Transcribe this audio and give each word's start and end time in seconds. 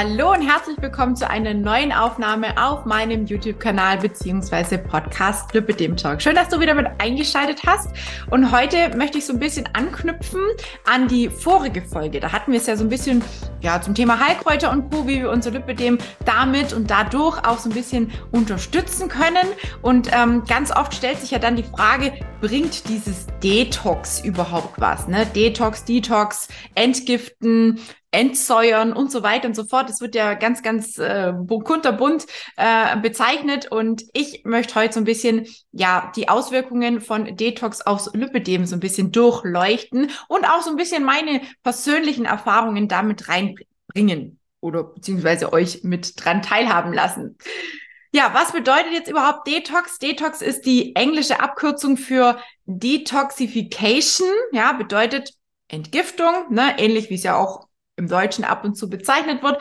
Hallo 0.00 0.30
und 0.30 0.42
herzlich 0.42 0.80
willkommen 0.80 1.16
zu 1.16 1.28
einer 1.28 1.54
neuen 1.54 1.90
Aufnahme 1.90 2.56
auf 2.56 2.84
meinem 2.84 3.26
YouTube-Kanal 3.26 3.98
beziehungsweise 3.98 4.78
Podcast 4.78 5.52
Lüppe 5.52 5.74
Talk. 5.96 6.22
Schön, 6.22 6.36
dass 6.36 6.50
du 6.50 6.60
wieder 6.60 6.74
mit 6.74 6.86
eingeschaltet 6.98 7.62
hast. 7.66 7.90
Und 8.30 8.52
heute 8.52 8.96
möchte 8.96 9.18
ich 9.18 9.26
so 9.26 9.32
ein 9.32 9.40
bisschen 9.40 9.68
anknüpfen 9.72 10.40
an 10.84 11.08
die 11.08 11.28
vorige 11.28 11.82
Folge. 11.82 12.20
Da 12.20 12.30
hatten 12.30 12.52
wir 12.52 12.60
es 12.60 12.68
ja 12.68 12.76
so 12.76 12.84
ein 12.84 12.90
bisschen 12.90 13.24
ja, 13.60 13.80
zum 13.80 13.96
Thema 13.96 14.24
Heilkräuter 14.24 14.70
und 14.70 14.88
Co., 14.88 15.08
wie 15.08 15.18
wir 15.18 15.32
unser 15.32 15.50
Lipidem 15.50 15.98
damit 16.24 16.72
und 16.72 16.88
dadurch 16.88 17.44
auch 17.44 17.58
so 17.58 17.68
ein 17.68 17.74
bisschen 17.74 18.12
unterstützen 18.30 19.08
können. 19.08 19.48
Und 19.82 20.10
ähm, 20.12 20.44
ganz 20.44 20.70
oft 20.70 20.94
stellt 20.94 21.18
sich 21.18 21.32
ja 21.32 21.40
dann 21.40 21.56
die 21.56 21.64
Frage, 21.64 22.12
bringt 22.40 22.88
dieses 22.88 23.26
Detox 23.42 24.20
überhaupt 24.20 24.80
was? 24.80 25.08
Ne? 25.08 25.26
Detox, 25.26 25.84
Detox, 25.84 26.46
Entgiften, 26.76 27.80
Entsäuern 28.10 28.92
und 28.92 29.12
so 29.12 29.22
weiter 29.22 29.48
und 29.48 29.54
so 29.54 29.64
fort. 29.64 29.88
Das 29.88 30.00
wird 30.00 30.14
ja 30.14 30.34
ganz, 30.34 30.62
ganz 30.62 30.98
äh, 30.98 31.32
kunterbunt 31.46 32.26
äh, 32.56 32.96
bezeichnet 33.00 33.70
und 33.70 34.04
ich 34.14 34.44
möchte 34.44 34.74
heute 34.76 34.94
so 34.94 35.00
ein 35.00 35.04
bisschen 35.04 35.46
ja 35.72 36.10
die 36.16 36.28
Auswirkungen 36.28 37.00
von 37.00 37.36
Detox 37.36 37.82
aufs 37.82 38.10
Lipidem 38.14 38.64
so 38.64 38.76
ein 38.76 38.80
bisschen 38.80 39.12
durchleuchten 39.12 40.10
und 40.28 40.44
auch 40.46 40.62
so 40.62 40.70
ein 40.70 40.76
bisschen 40.76 41.04
meine 41.04 41.42
persönlichen 41.62 42.24
Erfahrungen 42.24 42.88
damit 42.88 43.28
reinbringen 43.28 44.38
oder 44.60 44.84
beziehungsweise 44.84 45.52
euch 45.52 45.84
mit 45.84 46.24
dran 46.24 46.42
teilhaben 46.42 46.92
lassen. 46.92 47.36
Ja, 48.10 48.30
was 48.32 48.52
bedeutet 48.52 48.92
jetzt 48.92 49.10
überhaupt 49.10 49.46
Detox? 49.46 49.98
Detox 49.98 50.40
ist 50.40 50.62
die 50.64 50.96
englische 50.96 51.40
Abkürzung 51.40 51.98
für 51.98 52.38
Detoxification, 52.64 54.32
ja, 54.52 54.72
bedeutet 54.72 55.34
Entgiftung, 55.68 56.32
ne, 56.48 56.74
ähnlich 56.78 57.10
wie 57.10 57.16
es 57.16 57.22
ja 57.22 57.36
auch 57.36 57.67
im 57.98 58.08
Deutschen 58.08 58.44
ab 58.44 58.64
und 58.64 58.76
zu 58.76 58.88
bezeichnet 58.88 59.42
wird. 59.42 59.58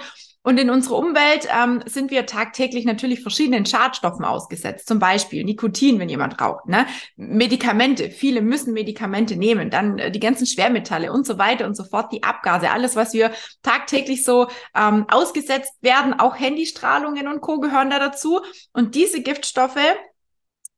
Und 0.48 0.58
in 0.62 0.70
unserer 0.70 0.96
Umwelt 0.96 1.46
ähm, 1.54 1.84
sind 1.88 2.10
wir 2.10 2.26
tagtäglich 2.26 2.86
natürlich 2.86 3.22
verschiedenen 3.22 3.66
Schadstoffen 3.66 4.24
ausgesetzt. 4.24 4.88
Zum 4.88 4.98
Beispiel 4.98 5.44
Nikotin, 5.44 6.00
wenn 6.00 6.08
jemand 6.08 6.40
raucht, 6.40 6.68
ne? 6.68 6.86
Medikamente. 7.18 8.10
Viele 8.12 8.42
müssen 8.42 8.72
Medikamente 8.72 9.36
nehmen. 9.36 9.70
Dann 9.70 10.00
äh, 10.00 10.10
die 10.10 10.22
ganzen 10.22 10.48
Schwermetalle 10.48 11.12
und 11.12 11.28
so 11.28 11.38
weiter 11.38 11.66
und 11.66 11.76
so 11.76 11.84
fort. 11.84 12.14
Die 12.14 12.24
Abgase, 12.24 12.72
alles, 12.72 12.96
was 12.96 13.12
wir 13.12 13.32
tagtäglich 13.62 14.24
so 14.24 14.48
ähm, 14.74 15.06
ausgesetzt 15.10 15.74
werden. 15.82 16.18
Auch 16.18 16.40
Handystrahlungen 16.40 17.28
und 17.28 17.42
Co. 17.42 17.60
gehören 17.60 17.90
da 17.90 18.00
dazu. 18.00 18.40
Und 18.72 18.96
diese 18.96 19.22
Giftstoffe 19.22 19.76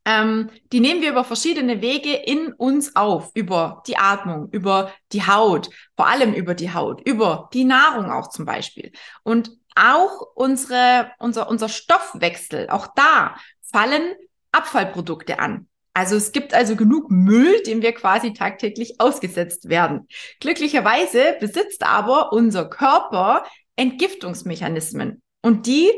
ähm, 0.06 0.50
die 0.72 0.80
nehmen 0.80 1.02
wir 1.02 1.12
über 1.12 1.24
verschiedene 1.24 1.82
Wege 1.82 2.14
in 2.14 2.54
uns 2.54 2.96
auf, 2.96 3.32
über 3.34 3.84
die 3.88 3.98
Atmung, 3.98 4.50
über 4.52 4.92
die 5.12 5.26
Haut, 5.26 5.70
vor 5.96 6.08
allem 6.08 6.34
über 6.34 6.56
die 6.56 6.74
Haut, 6.74 7.02
über 7.08 7.50
die 7.54 7.66
Nahrung 7.66 8.12
auch 8.12 8.30
zum 8.30 8.46
Beispiel. 8.46 8.92
Und 9.24 9.52
auch 9.76 10.22
unsere, 10.36 11.12
unser, 11.20 11.50
unser 11.50 11.70
Stoffwechsel, 11.70 12.70
auch 12.70 12.88
da 12.96 13.36
fallen 13.72 14.14
Abfallprodukte 14.52 15.40
an. 15.40 15.68
Also 15.94 16.16
es 16.16 16.32
gibt 16.32 16.54
also 16.54 16.76
genug 16.76 17.12
Müll, 17.12 17.62
dem 17.64 17.82
wir 17.82 17.94
quasi 17.94 18.34
tagtäglich 18.34 19.00
ausgesetzt 19.00 19.70
werden. 19.70 20.08
Glücklicherweise 20.40 21.36
besitzt 21.40 21.84
aber 21.84 22.32
unser 22.32 22.70
Körper 22.70 23.44
Entgiftungsmechanismen 23.76 25.22
und 25.42 25.66
die 25.66 25.92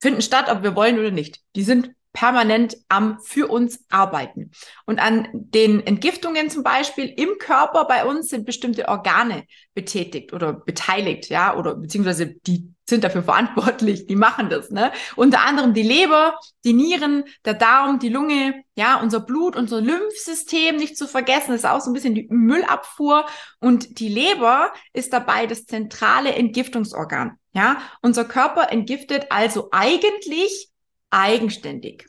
finden 0.00 0.22
statt, 0.22 0.50
ob 0.50 0.62
wir 0.62 0.76
wollen 0.76 0.98
oder 0.98 1.10
nicht. 1.10 1.40
Die 1.56 1.62
sind 1.62 1.90
permanent 2.14 2.76
am 2.88 3.18
für 3.20 3.48
uns 3.48 3.84
arbeiten. 3.90 4.52
Und 4.86 5.00
an 5.00 5.28
den 5.32 5.84
Entgiftungen 5.84 6.48
zum 6.48 6.62
Beispiel 6.62 7.12
im 7.16 7.38
Körper 7.38 7.84
bei 7.86 8.06
uns 8.06 8.28
sind 8.28 8.46
bestimmte 8.46 8.88
Organe 8.88 9.44
betätigt 9.74 10.32
oder 10.32 10.52
beteiligt, 10.52 11.28
ja, 11.28 11.56
oder 11.56 11.74
beziehungsweise 11.74 12.28
die 12.28 12.72
sind 12.88 13.02
dafür 13.02 13.22
verantwortlich, 13.24 14.06
die 14.06 14.14
machen 14.14 14.48
das, 14.48 14.70
ne? 14.70 14.92
Unter 15.16 15.40
anderem 15.40 15.74
die 15.74 15.82
Leber, 15.82 16.38
die 16.64 16.72
Nieren, 16.72 17.24
der 17.44 17.54
Darm, 17.54 17.98
die 17.98 18.10
Lunge, 18.10 18.62
ja, 18.76 19.00
unser 19.00 19.18
Blut, 19.18 19.56
unser 19.56 19.80
Lymphsystem 19.80 20.76
nicht 20.76 20.96
zu 20.96 21.08
vergessen, 21.08 21.52
ist 21.52 21.66
auch 21.66 21.80
so 21.80 21.90
ein 21.90 21.94
bisschen 21.94 22.14
die 22.14 22.28
Müllabfuhr 22.30 23.26
und 23.58 23.98
die 23.98 24.08
Leber 24.08 24.72
ist 24.92 25.12
dabei 25.12 25.46
das 25.48 25.66
zentrale 25.66 26.32
Entgiftungsorgan, 26.32 27.38
ja? 27.52 27.78
Unser 28.02 28.24
Körper 28.24 28.70
entgiftet 28.70 29.26
also 29.30 29.68
eigentlich 29.72 30.70
eigenständig. 31.10 32.06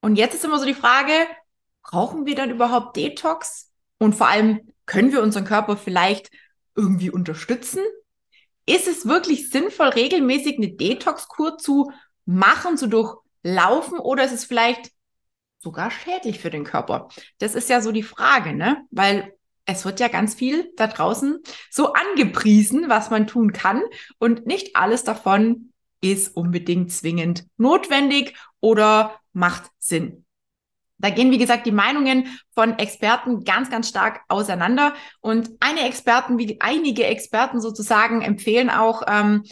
Und 0.00 0.16
jetzt 0.16 0.34
ist 0.34 0.44
immer 0.44 0.58
so 0.58 0.66
die 0.66 0.74
Frage, 0.74 1.12
brauchen 1.82 2.26
wir 2.26 2.34
dann 2.34 2.50
überhaupt 2.50 2.96
Detox? 2.96 3.72
Und 3.98 4.14
vor 4.14 4.28
allem, 4.28 4.60
können 4.86 5.12
wir 5.12 5.22
unseren 5.22 5.44
Körper 5.44 5.76
vielleicht 5.76 6.30
irgendwie 6.74 7.10
unterstützen? 7.10 7.82
Ist 8.66 8.88
es 8.88 9.06
wirklich 9.06 9.50
sinnvoll, 9.50 9.88
regelmäßig 9.88 10.56
eine 10.56 10.72
Detox-Kur 10.72 11.58
zu 11.58 11.92
machen, 12.24 12.76
zu 12.76 12.88
durchlaufen, 12.88 13.98
oder 13.98 14.24
ist 14.24 14.32
es 14.32 14.44
vielleicht 14.44 14.90
sogar 15.58 15.90
schädlich 15.90 16.40
für 16.40 16.50
den 16.50 16.64
Körper? 16.64 17.08
Das 17.38 17.54
ist 17.54 17.68
ja 17.70 17.80
so 17.80 17.92
die 17.92 18.02
Frage, 18.02 18.54
ne? 18.54 18.84
Weil 18.90 19.32
es 19.64 19.84
wird 19.84 20.00
ja 20.00 20.08
ganz 20.08 20.34
viel 20.34 20.72
da 20.76 20.86
draußen 20.86 21.40
so 21.70 21.92
angepriesen, 21.92 22.88
was 22.88 23.10
man 23.10 23.26
tun 23.26 23.52
kann 23.52 23.82
und 24.18 24.46
nicht 24.46 24.76
alles 24.76 25.04
davon 25.04 25.72
ist 26.00 26.36
unbedingt 26.36 26.92
zwingend 26.92 27.46
notwendig 27.56 28.36
oder 28.60 29.18
macht 29.36 29.70
Sinn. 29.78 30.24
Da 30.98 31.10
gehen, 31.10 31.30
wie 31.30 31.38
gesagt, 31.38 31.66
die 31.66 31.72
Meinungen 31.72 32.38
von 32.54 32.78
Experten 32.78 33.44
ganz, 33.44 33.70
ganz 33.70 33.88
stark 33.88 34.22
auseinander. 34.28 34.94
Und 35.20 35.50
eine 35.60 35.86
Experten, 35.86 36.38
wie 36.38 36.58
einige 36.60 37.04
Experten 37.04 37.60
sozusagen 37.60 38.22
empfehlen 38.22 38.70
auch, 38.70 39.02
ähm, 39.06 39.44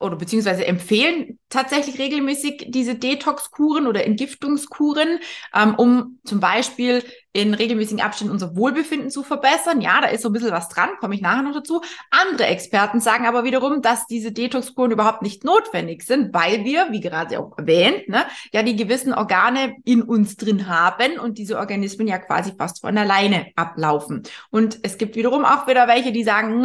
oder 0.00 0.16
beziehungsweise 0.16 0.66
empfehlen 0.66 1.38
tatsächlich 1.50 1.98
regelmäßig 1.98 2.66
diese 2.68 2.94
Detox-Kuren 2.94 3.86
oder 3.86 4.04
Entgiftungskuren, 4.04 5.20
ähm, 5.54 5.74
um 5.74 6.18
zum 6.24 6.40
Beispiel 6.40 7.04
in 7.32 7.54
regelmäßigen 7.54 8.02
Abständen 8.02 8.32
unser 8.32 8.56
Wohlbefinden 8.56 9.10
zu 9.10 9.22
verbessern. 9.22 9.80
Ja, 9.80 10.00
da 10.00 10.08
ist 10.08 10.22
so 10.22 10.28
ein 10.28 10.32
bisschen 10.32 10.52
was 10.52 10.68
dran, 10.68 10.90
komme 11.00 11.14
ich 11.14 11.22
nachher 11.22 11.42
noch 11.42 11.54
dazu. 11.54 11.80
Andere 12.10 12.46
Experten 12.46 13.00
sagen 13.00 13.26
aber 13.26 13.44
wiederum, 13.44 13.80
dass 13.80 14.06
diese 14.06 14.32
Detox-Kuren 14.32 14.90
überhaupt 14.90 15.22
nicht 15.22 15.42
notwendig 15.44 16.02
sind, 16.02 16.34
weil 16.34 16.64
wir, 16.64 16.88
wie 16.90 17.00
gerade 17.00 17.40
auch 17.40 17.56
erwähnt, 17.56 18.08
ne, 18.08 18.26
ja 18.52 18.62
die 18.62 18.76
gewissen 18.76 19.14
Organe 19.14 19.76
in 19.84 20.02
uns 20.02 20.36
drin 20.36 20.68
haben 20.68 21.18
und 21.18 21.38
diese 21.38 21.58
Organismen 21.58 22.06
ja 22.06 22.18
quasi 22.18 22.52
fast 22.56 22.82
von 22.82 22.98
alleine 22.98 23.46
ablaufen. 23.56 24.24
Und 24.50 24.78
es 24.82 24.98
gibt 24.98 25.16
wiederum 25.16 25.44
auch 25.44 25.66
wieder 25.66 25.88
welche, 25.88 26.12
die 26.12 26.24
sagen, 26.24 26.62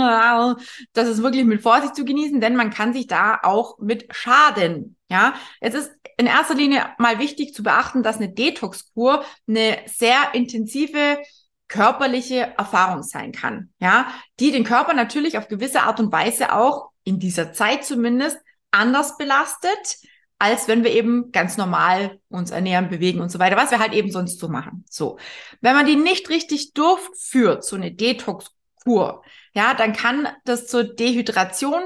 das 0.93 1.07
ist 1.07 1.23
wirklich 1.23 1.45
mit 1.45 1.61
Vorsicht 1.61 1.95
zu 1.95 2.03
genießen, 2.03 2.41
denn 2.41 2.55
man 2.55 2.71
kann 2.71 2.93
sich 2.93 3.07
da 3.07 3.39
auch 3.41 3.79
mit 3.79 4.07
schaden 4.11 4.97
ja, 5.09 5.35
es 5.61 5.73
ist 5.73 5.91
in 6.17 6.25
erster 6.25 6.55
Linie 6.55 6.87
mal 6.97 7.19
wichtig 7.19 7.53
zu 7.53 7.63
beachten, 7.63 8.03
dass 8.03 8.17
eine 8.17 8.29
Detox-Kur 8.29 9.23
eine 9.47 9.77
sehr 9.85 10.33
intensive 10.33 11.19
körperliche 11.67 12.53
Erfahrung 12.57 13.03
sein 13.03 13.31
kann, 13.31 13.69
ja, 13.79 14.07
die 14.39 14.51
den 14.51 14.63
Körper 14.63 14.93
natürlich 14.93 15.37
auf 15.37 15.47
gewisse 15.47 15.81
Art 15.81 15.99
und 15.99 16.11
Weise 16.11 16.53
auch 16.53 16.91
in 17.03 17.19
dieser 17.19 17.53
Zeit 17.53 17.85
zumindest 17.85 18.37
anders 18.71 19.17
belastet, 19.17 19.97
als 20.39 20.67
wenn 20.67 20.83
wir 20.83 20.91
eben 20.91 21.31
ganz 21.31 21.57
normal 21.57 22.19
uns 22.29 22.51
ernähren, 22.51 22.89
bewegen 22.89 23.21
und 23.21 23.31
so 23.31 23.39
weiter, 23.39 23.57
was 23.57 23.71
wir 23.71 23.79
halt 23.79 23.93
eben 23.93 24.11
sonst 24.11 24.39
so 24.39 24.49
machen. 24.49 24.85
So. 24.89 25.17
Wenn 25.61 25.75
man 25.75 25.85
die 25.85 25.95
nicht 25.95 26.29
richtig 26.29 26.73
durchführt, 26.73 27.63
so 27.65 27.75
eine 27.75 27.91
Detox-Kur, 27.91 29.23
ja, 29.53 29.73
dann 29.73 29.93
kann 29.93 30.27
das 30.45 30.67
zur 30.67 30.83
Dehydration 30.83 31.81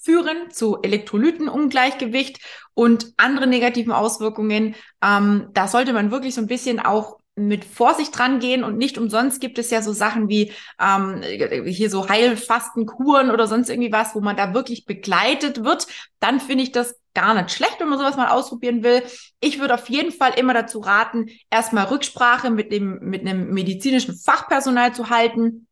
führen 0.00 0.50
zu 0.50 0.80
Elektrolytenungleichgewicht 0.82 2.40
und 2.74 3.12
andere 3.16 3.46
negativen 3.46 3.92
Auswirkungen. 3.92 4.74
Ähm, 5.02 5.48
da 5.52 5.68
sollte 5.68 5.92
man 5.92 6.10
wirklich 6.10 6.34
so 6.34 6.40
ein 6.40 6.46
bisschen 6.46 6.80
auch 6.80 7.20
mit 7.36 7.64
Vorsicht 7.64 8.16
dran 8.16 8.38
gehen 8.38 8.64
und 8.64 8.76
nicht 8.76 8.98
umsonst 8.98 9.40
gibt 9.40 9.58
es 9.58 9.70
ja 9.70 9.82
so 9.82 9.92
Sachen 9.92 10.28
wie 10.28 10.52
ähm, 10.80 11.22
hier 11.64 11.90
so 11.90 12.08
Heilfastenkuren 12.08 13.30
oder 13.30 13.46
sonst 13.46 13.70
irgendwie 13.70 13.92
was, 13.92 14.14
wo 14.14 14.20
man 14.20 14.36
da 14.36 14.52
wirklich 14.52 14.84
begleitet 14.84 15.64
wird, 15.64 15.86
dann 16.18 16.40
finde 16.40 16.64
ich 16.64 16.72
das 16.72 16.96
gar 17.14 17.34
nicht 17.34 17.50
schlecht, 17.50 17.76
wenn 17.78 17.88
man 17.88 17.98
sowas 17.98 18.16
mal 18.16 18.28
ausprobieren 18.28 18.82
will. 18.82 19.02
Ich 19.40 19.58
würde 19.58 19.74
auf 19.74 19.88
jeden 19.88 20.12
Fall 20.12 20.32
immer 20.38 20.54
dazu 20.54 20.80
raten, 20.80 21.26
erstmal 21.50 21.86
Rücksprache 21.86 22.50
mit 22.50 22.72
dem 22.72 22.98
mit 23.00 23.22
einem 23.22 23.50
medizinischen 23.52 24.16
Fachpersonal 24.16 24.94
zu 24.94 25.10
halten 25.10 25.66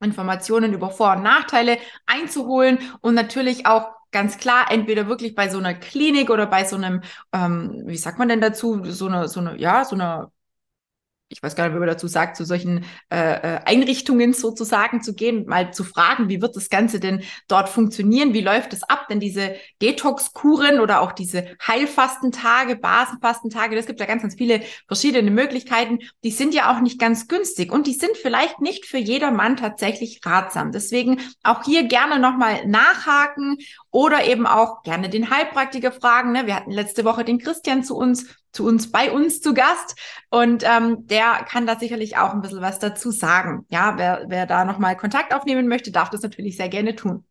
Informationen 0.00 0.72
über 0.74 0.90
Vor- 0.90 1.16
und 1.16 1.22
Nachteile 1.22 1.78
einzuholen 2.06 2.78
und 3.00 3.14
natürlich 3.14 3.66
auch 3.66 3.88
ganz 4.10 4.38
klar 4.38 4.70
entweder 4.70 5.06
wirklich 5.08 5.34
bei 5.34 5.48
so 5.48 5.58
einer 5.58 5.74
Klinik 5.74 6.30
oder 6.30 6.46
bei 6.46 6.64
so 6.64 6.76
einem, 6.76 7.02
ähm, 7.32 7.82
wie 7.86 7.96
sagt 7.96 8.18
man 8.18 8.28
denn 8.28 8.40
dazu, 8.40 8.82
so 8.84 9.06
eine, 9.06 9.28
so 9.28 9.40
eine, 9.40 9.56
ja, 9.58 9.84
so 9.84 9.94
eine 9.96 10.30
ich 11.30 11.42
weiß 11.42 11.54
gar 11.54 11.64
nicht, 11.64 11.74
wie 11.74 11.78
man 11.78 11.88
dazu 11.88 12.08
sagt, 12.08 12.36
zu 12.36 12.44
solchen 12.44 12.84
äh, 13.10 13.16
äh, 13.16 13.60
Einrichtungen 13.64 14.32
sozusagen 14.32 15.02
zu 15.02 15.14
gehen, 15.14 15.46
mal 15.46 15.72
zu 15.74 15.84
fragen, 15.84 16.28
wie 16.28 16.40
wird 16.40 16.56
das 16.56 16.70
Ganze 16.70 17.00
denn 17.00 17.22
dort 17.48 17.68
funktionieren, 17.68 18.32
wie 18.32 18.40
läuft 18.40 18.72
es 18.72 18.82
ab, 18.82 19.08
denn 19.08 19.20
diese 19.20 19.54
Detox-Kuren 19.82 20.80
oder 20.80 21.02
auch 21.02 21.12
diese 21.12 21.46
Heilfastentage, 21.66 22.76
Basenfastentage, 22.76 23.76
das 23.76 23.86
gibt 23.86 24.00
ja 24.00 24.06
ganz, 24.06 24.22
ganz 24.22 24.36
viele 24.36 24.62
verschiedene 24.86 25.30
Möglichkeiten, 25.30 25.98
die 26.24 26.30
sind 26.30 26.54
ja 26.54 26.74
auch 26.74 26.80
nicht 26.80 26.98
ganz 26.98 27.28
günstig 27.28 27.72
und 27.72 27.86
die 27.86 27.94
sind 27.94 28.16
vielleicht 28.16 28.60
nicht 28.60 28.86
für 28.86 28.98
jedermann 28.98 29.56
tatsächlich 29.56 30.20
ratsam. 30.24 30.72
Deswegen 30.72 31.20
auch 31.42 31.62
hier 31.62 31.84
gerne 31.84 32.18
nochmal 32.18 32.66
nachhaken 32.66 33.58
oder 33.90 34.24
eben 34.24 34.46
auch 34.46 34.82
gerne 34.82 35.10
den 35.10 35.30
Heilpraktiker 35.30 35.92
fragen. 35.92 36.32
Ne? 36.32 36.46
Wir 36.46 36.56
hatten 36.56 36.70
letzte 36.70 37.04
Woche 37.04 37.24
den 37.24 37.38
Christian 37.38 37.84
zu 37.84 37.96
uns 37.96 38.26
zu 38.52 38.66
uns 38.66 38.90
bei 38.90 39.12
uns 39.12 39.40
zu 39.40 39.54
Gast 39.54 39.96
und 40.30 40.64
ähm, 40.64 41.06
der 41.06 41.44
kann 41.48 41.66
da 41.66 41.78
sicherlich 41.78 42.16
auch 42.16 42.32
ein 42.32 42.40
bisschen 42.40 42.62
was 42.62 42.78
dazu 42.78 43.10
sagen. 43.10 43.66
Ja, 43.68 43.96
wer, 43.96 44.24
wer 44.28 44.46
da 44.46 44.64
nochmal 44.64 44.96
Kontakt 44.96 45.34
aufnehmen 45.34 45.68
möchte, 45.68 45.90
darf 45.90 46.10
das 46.10 46.22
natürlich 46.22 46.56
sehr 46.56 46.68
gerne 46.68 46.96
tun. 46.96 47.24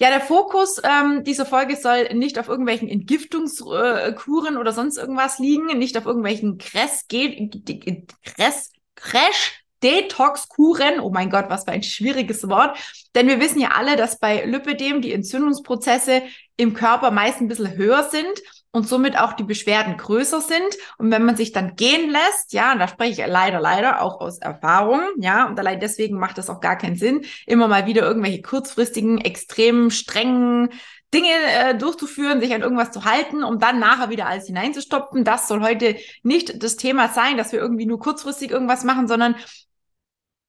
Ja, 0.00 0.08
der 0.08 0.22
Fokus 0.22 0.80
ähm, 0.82 1.24
dieser 1.24 1.44
Folge 1.44 1.76
soll 1.76 2.14
nicht 2.14 2.38
auf 2.38 2.48
irgendwelchen 2.48 2.88
Entgiftungskuren 2.88 4.54
äh, 4.54 4.58
oder 4.58 4.72
sonst 4.72 4.96
irgendwas 4.96 5.38
liegen, 5.38 5.78
nicht 5.78 5.98
auf 5.98 6.06
irgendwelchen 6.06 6.56
Kress, 6.56 7.06
Kress, 7.06 8.72
Crash 8.94 9.60
Detox-Kuren. 9.82 11.00
Oh 11.00 11.10
mein 11.10 11.30
Gott, 11.30 11.46
was 11.48 11.64
für 11.64 11.72
ein 11.72 11.82
schwieriges 11.82 12.48
Wort. 12.48 12.78
Denn 13.14 13.28
wir 13.28 13.40
wissen 13.40 13.60
ja 13.60 13.72
alle, 13.72 13.96
dass 13.96 14.18
bei 14.18 14.44
Lipödem 14.44 15.02
die 15.02 15.12
Entzündungsprozesse 15.12 16.22
im 16.56 16.74
Körper 16.74 17.10
meist 17.10 17.40
ein 17.40 17.48
bisschen 17.48 17.76
höher 17.76 18.08
sind 18.10 18.40
und 18.72 18.86
somit 18.86 19.18
auch 19.18 19.32
die 19.32 19.42
Beschwerden 19.42 19.96
größer 19.96 20.40
sind. 20.40 20.76
Und 20.98 21.10
wenn 21.10 21.24
man 21.24 21.36
sich 21.36 21.52
dann 21.52 21.74
gehen 21.74 22.10
lässt, 22.10 22.52
ja, 22.52 22.72
und 22.72 22.78
da 22.78 22.88
spreche 22.88 23.22
ich 23.22 23.28
leider, 23.28 23.60
leider 23.60 24.02
auch 24.02 24.20
aus 24.20 24.38
Erfahrung, 24.38 25.00
ja, 25.18 25.46
und 25.48 25.58
allein 25.58 25.80
deswegen 25.80 26.18
macht 26.18 26.38
das 26.38 26.50
auch 26.50 26.60
gar 26.60 26.76
keinen 26.76 26.96
Sinn, 26.96 27.24
immer 27.46 27.68
mal 27.68 27.86
wieder 27.86 28.02
irgendwelche 28.02 28.42
kurzfristigen, 28.42 29.18
extrem 29.18 29.90
strengen 29.90 30.70
Dinge 31.12 31.28
äh, 31.28 31.76
durchzuführen, 31.76 32.40
sich 32.40 32.54
an 32.54 32.62
irgendwas 32.62 32.92
zu 32.92 33.04
halten, 33.04 33.42
um 33.42 33.58
dann 33.58 33.80
nachher 33.80 34.10
wieder 34.10 34.26
alles 34.26 34.46
hineinzustopfen. 34.46 35.24
Das 35.24 35.48
soll 35.48 35.60
heute 35.60 35.96
nicht 36.22 36.62
das 36.62 36.76
Thema 36.76 37.08
sein, 37.08 37.36
dass 37.36 37.50
wir 37.50 37.58
irgendwie 37.58 37.86
nur 37.86 37.98
kurzfristig 37.98 38.52
irgendwas 38.52 38.84
machen, 38.84 39.08
sondern 39.08 39.34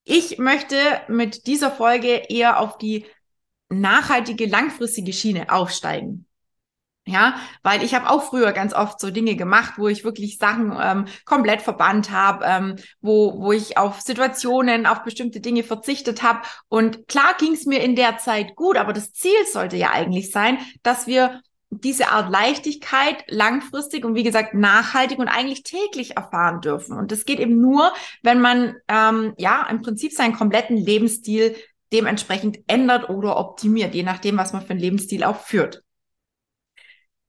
ich 0.04 0.38
möchte 0.38 0.76
mit 1.08 1.48
dieser 1.48 1.72
Folge 1.72 2.24
eher 2.30 2.60
auf 2.60 2.78
die 2.78 3.06
nachhaltige, 3.70 4.46
langfristige 4.46 5.14
Schiene 5.14 5.52
aufsteigen. 5.52 6.28
Ja, 7.08 7.36
weil 7.64 7.84
ich 7.84 7.96
habe 7.96 8.10
auch 8.12 8.22
früher 8.30 8.52
ganz 8.52 8.76
oft 8.76 9.00
so 9.00 9.10
Dinge 9.10 9.36
gemacht, 9.36 9.74
wo 9.78 9.88
ich 9.88 10.04
wirklich 10.04 10.38
Sachen 10.38 10.78
ähm, 10.80 11.06
komplett 11.26 11.64
verbannt 11.64 12.12
habe, 12.12 12.46
ähm, 12.46 12.76
wo, 13.02 13.42
wo 13.42 13.52
ich 13.52 13.76
auf 13.78 14.02
Situationen, 14.02 14.86
auf 14.86 15.04
bestimmte 15.04 15.40
Dinge 15.40 15.64
verzichtet 15.64 16.22
habe. 16.22 16.42
Und 16.70 17.08
klar 17.08 17.34
ging 17.40 17.54
es 17.54 17.66
mir 17.66 17.82
in 17.82 17.96
der 17.96 18.20
Zeit 18.20 18.56
gut, 18.56 18.78
aber 18.78 18.94
das 18.94 19.14
Ziel 19.14 19.32
sollte 19.52 19.78
ja 19.78 19.90
eigentlich 19.90 20.32
sein, 20.32 20.60
dass 20.84 21.08
wir 21.08 21.42
diese 21.72 22.10
Art 22.10 22.30
Leichtigkeit 22.30 23.24
langfristig 23.30 24.06
und 24.06 24.14
wie 24.14 24.24
gesagt 24.24 24.54
nachhaltig 24.54 25.18
und 25.18 25.30
eigentlich 25.30 25.64
täglich 25.64 26.18
erfahren 26.18 26.62
dürfen. 26.62 26.98
Und 26.98 27.12
das 27.12 27.26
geht 27.26 27.40
eben 27.40 27.60
nur, 27.60 27.94
wenn 28.22 28.42
man 28.42 28.76
ähm, 28.88 29.34
ja 29.38 29.66
im 29.70 29.82
Prinzip 29.82 30.12
seinen 30.12 30.36
kompletten 30.36 30.78
Lebensstil 30.78 31.56
dementsprechend 31.92 32.60
ändert 32.68 33.10
oder 33.10 33.38
optimiert, 33.38 33.96
je 33.96 34.04
nachdem, 34.04 34.38
was 34.38 34.54
man 34.54 34.62
für 34.62 34.72
einen 34.72 34.80
Lebensstil 34.80 35.24
auch 35.24 35.38
führt. 35.38 35.82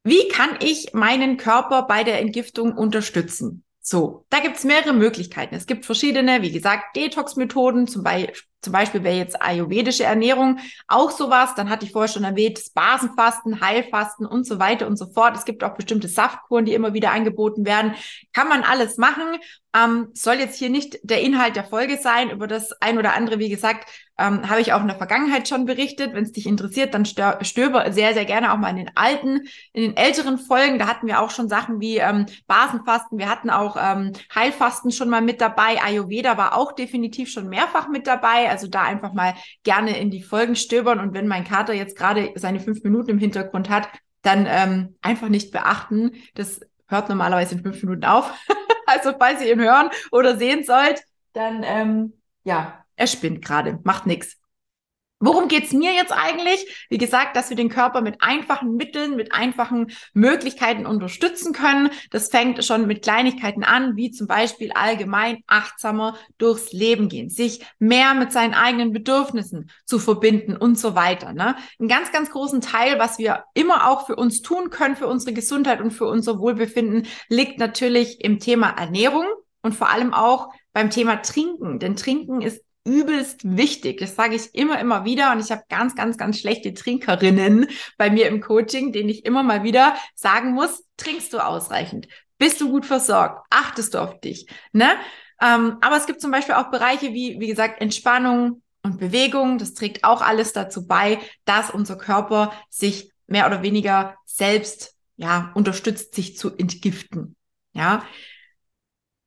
Wie 0.04 0.28
kann 0.28 0.58
ich 0.60 0.92
meinen 0.94 1.36
Körper 1.36 1.82
bei 1.82 2.02
der 2.02 2.20
Entgiftung 2.20 2.76
unterstützen? 2.76 3.64
So, 3.80 4.26
da 4.30 4.40
gibt's 4.40 4.64
mehrere 4.64 4.92
Möglichkeiten. 4.92 5.54
Es 5.54 5.66
gibt 5.66 5.84
verschiedene, 5.84 6.42
wie 6.42 6.52
gesagt, 6.52 6.96
Detox-Methoden, 6.96 7.86
zum, 7.86 8.02
Be 8.02 8.32
zum 8.62 8.72
Beispiel 8.72 9.02
wäre 9.02 9.16
jetzt 9.16 9.42
ayurvedische 9.42 10.04
Ernährung 10.04 10.58
auch 10.86 11.10
sowas. 11.10 11.54
Dann 11.56 11.68
hatte 11.68 11.84
ich 11.84 11.92
vorher 11.92 12.12
schon 12.12 12.24
erwähnt, 12.24 12.58
das 12.58 12.70
Basenfasten, 12.70 13.60
Heilfasten 13.60 14.24
und 14.24 14.46
so 14.46 14.58
weiter 14.58 14.86
und 14.86 14.96
so 14.96 15.06
fort. 15.06 15.36
Es 15.36 15.44
gibt 15.44 15.64
auch 15.64 15.74
bestimmte 15.74 16.08
Saftkuren, 16.08 16.64
die 16.64 16.74
immer 16.74 16.94
wieder 16.94 17.10
angeboten 17.10 17.66
werden. 17.66 17.94
Kann 18.32 18.48
man 18.48 18.62
alles 18.62 18.96
machen. 18.98 19.38
Ähm, 19.74 20.10
soll 20.12 20.34
jetzt 20.34 20.58
hier 20.58 20.68
nicht 20.68 20.98
der 21.02 21.22
Inhalt 21.22 21.56
der 21.56 21.64
Folge 21.64 21.96
sein. 21.96 22.30
Über 22.30 22.46
das 22.46 22.72
ein 22.80 22.98
oder 22.98 23.14
andere, 23.14 23.38
wie 23.38 23.48
gesagt, 23.48 23.88
ähm, 24.18 24.48
habe 24.48 24.60
ich 24.60 24.72
auch 24.72 24.82
in 24.82 24.88
der 24.88 24.98
Vergangenheit 24.98 25.48
schon 25.48 25.64
berichtet. 25.64 26.12
Wenn 26.12 26.24
es 26.24 26.32
dich 26.32 26.46
interessiert, 26.46 26.92
dann 26.92 27.06
stöber 27.06 27.90
sehr, 27.92 28.12
sehr 28.12 28.26
gerne 28.26 28.52
auch 28.52 28.58
mal 28.58 28.68
in 28.68 28.76
den 28.76 28.90
alten, 28.94 29.48
in 29.72 29.82
den 29.82 29.96
älteren 29.96 30.38
Folgen. 30.38 30.78
Da 30.78 30.86
hatten 30.86 31.06
wir 31.06 31.20
auch 31.20 31.30
schon 31.30 31.48
Sachen 31.48 31.80
wie 31.80 31.96
ähm, 31.96 32.26
Basenfasten. 32.46 33.18
Wir 33.18 33.30
hatten 33.30 33.48
auch 33.48 33.76
ähm, 33.80 34.12
Heilfasten 34.34 34.92
schon 34.92 35.08
mal 35.08 35.22
mit 35.22 35.40
dabei. 35.40 35.82
Ayurveda 35.82 36.36
war 36.36 36.56
auch 36.56 36.72
definitiv 36.72 37.30
schon 37.30 37.48
mehrfach 37.48 37.88
mit 37.88 38.06
dabei. 38.06 38.48
Also 38.52 38.68
da 38.68 38.82
einfach 38.82 39.12
mal 39.12 39.34
gerne 39.64 39.98
in 39.98 40.10
die 40.10 40.22
Folgen 40.22 40.54
stöbern. 40.54 41.00
Und 41.00 41.14
wenn 41.14 41.26
mein 41.26 41.44
Kater 41.44 41.72
jetzt 41.72 41.96
gerade 41.96 42.30
seine 42.36 42.60
fünf 42.60 42.82
Minuten 42.84 43.10
im 43.10 43.18
Hintergrund 43.18 43.68
hat, 43.68 43.88
dann 44.22 44.46
ähm, 44.48 44.96
einfach 45.02 45.28
nicht 45.28 45.50
beachten. 45.50 46.12
Das 46.34 46.60
hört 46.86 47.08
normalerweise 47.08 47.56
in 47.56 47.62
fünf 47.62 47.82
Minuten 47.82 48.04
auf. 48.04 48.32
also 48.86 49.12
falls 49.18 49.42
ihr 49.42 49.52
ihn 49.52 49.60
hören 49.60 49.90
oder 50.12 50.36
sehen 50.36 50.64
sollt, 50.64 51.02
dann 51.32 51.62
ähm, 51.64 52.12
ja, 52.44 52.84
er 52.96 53.06
spinnt 53.06 53.44
gerade, 53.44 53.78
macht 53.82 54.06
nichts. 54.06 54.38
Worum 55.24 55.46
geht's 55.46 55.72
mir 55.72 55.92
jetzt 55.92 56.10
eigentlich? 56.10 56.66
Wie 56.90 56.98
gesagt, 56.98 57.36
dass 57.36 57.48
wir 57.48 57.56
den 57.56 57.68
Körper 57.68 58.00
mit 58.00 58.16
einfachen 58.18 58.74
Mitteln, 58.74 59.14
mit 59.14 59.32
einfachen 59.32 59.92
Möglichkeiten 60.14 60.84
unterstützen 60.84 61.52
können. 61.52 61.90
Das 62.10 62.28
fängt 62.28 62.64
schon 62.64 62.88
mit 62.88 63.02
Kleinigkeiten 63.02 63.62
an, 63.62 63.94
wie 63.94 64.10
zum 64.10 64.26
Beispiel 64.26 64.72
allgemein 64.72 65.44
achtsamer 65.46 66.16
durchs 66.38 66.72
Leben 66.72 67.08
gehen, 67.08 67.30
sich 67.30 67.64
mehr 67.78 68.14
mit 68.14 68.32
seinen 68.32 68.52
eigenen 68.52 68.92
Bedürfnissen 68.92 69.70
zu 69.84 70.00
verbinden 70.00 70.56
und 70.56 70.76
so 70.76 70.96
weiter. 70.96 71.32
Ne? 71.32 71.54
Einen 71.78 71.88
ganz, 71.88 72.10
ganz 72.10 72.30
großen 72.32 72.60
Teil, 72.60 72.98
was 72.98 73.18
wir 73.18 73.44
immer 73.54 73.88
auch 73.88 74.06
für 74.06 74.16
uns 74.16 74.42
tun 74.42 74.70
können, 74.70 74.96
für 74.96 75.06
unsere 75.06 75.32
Gesundheit 75.32 75.80
und 75.80 75.92
für 75.92 76.06
unser 76.06 76.40
Wohlbefinden, 76.40 77.06
liegt 77.28 77.60
natürlich 77.60 78.24
im 78.24 78.40
Thema 78.40 78.70
Ernährung 78.70 79.26
und 79.62 79.76
vor 79.76 79.88
allem 79.88 80.14
auch 80.14 80.48
beim 80.72 80.90
Thema 80.90 81.22
Trinken. 81.22 81.78
Denn 81.78 81.94
Trinken 81.94 82.42
ist 82.42 82.60
übelst 82.84 83.40
wichtig. 83.44 84.00
Das 84.00 84.16
sage 84.16 84.34
ich 84.34 84.54
immer, 84.54 84.78
immer 84.80 85.04
wieder. 85.04 85.32
Und 85.32 85.40
ich 85.40 85.50
habe 85.50 85.62
ganz, 85.68 85.94
ganz, 85.94 86.16
ganz 86.16 86.38
schlechte 86.38 86.74
Trinkerinnen 86.74 87.68
bei 87.96 88.10
mir 88.10 88.26
im 88.28 88.40
Coaching, 88.40 88.92
denen 88.92 89.08
ich 89.08 89.24
immer 89.24 89.42
mal 89.42 89.62
wieder 89.62 89.96
sagen 90.14 90.52
muss, 90.52 90.84
trinkst 90.96 91.32
du 91.32 91.38
ausreichend? 91.38 92.08
Bist 92.38 92.60
du 92.60 92.70
gut 92.70 92.86
versorgt? 92.86 93.46
Achtest 93.50 93.94
du 93.94 93.98
auf 93.98 94.20
dich? 94.20 94.46
Ne? 94.72 94.90
Ähm, 95.40 95.78
aber 95.80 95.96
es 95.96 96.06
gibt 96.06 96.20
zum 96.20 96.30
Beispiel 96.30 96.54
auch 96.54 96.70
Bereiche 96.70 97.12
wie, 97.12 97.38
wie 97.38 97.46
gesagt, 97.46 97.80
Entspannung 97.80 98.62
und 98.82 98.98
Bewegung. 98.98 99.58
Das 99.58 99.74
trägt 99.74 100.04
auch 100.04 100.22
alles 100.22 100.52
dazu 100.52 100.86
bei, 100.86 101.18
dass 101.44 101.70
unser 101.70 101.96
Körper 101.96 102.52
sich 102.68 103.12
mehr 103.26 103.46
oder 103.46 103.62
weniger 103.62 104.16
selbst 104.24 104.96
ja, 105.16 105.52
unterstützt, 105.54 106.14
sich 106.14 106.36
zu 106.36 106.56
entgiften. 106.56 107.36
Ja, 107.72 108.04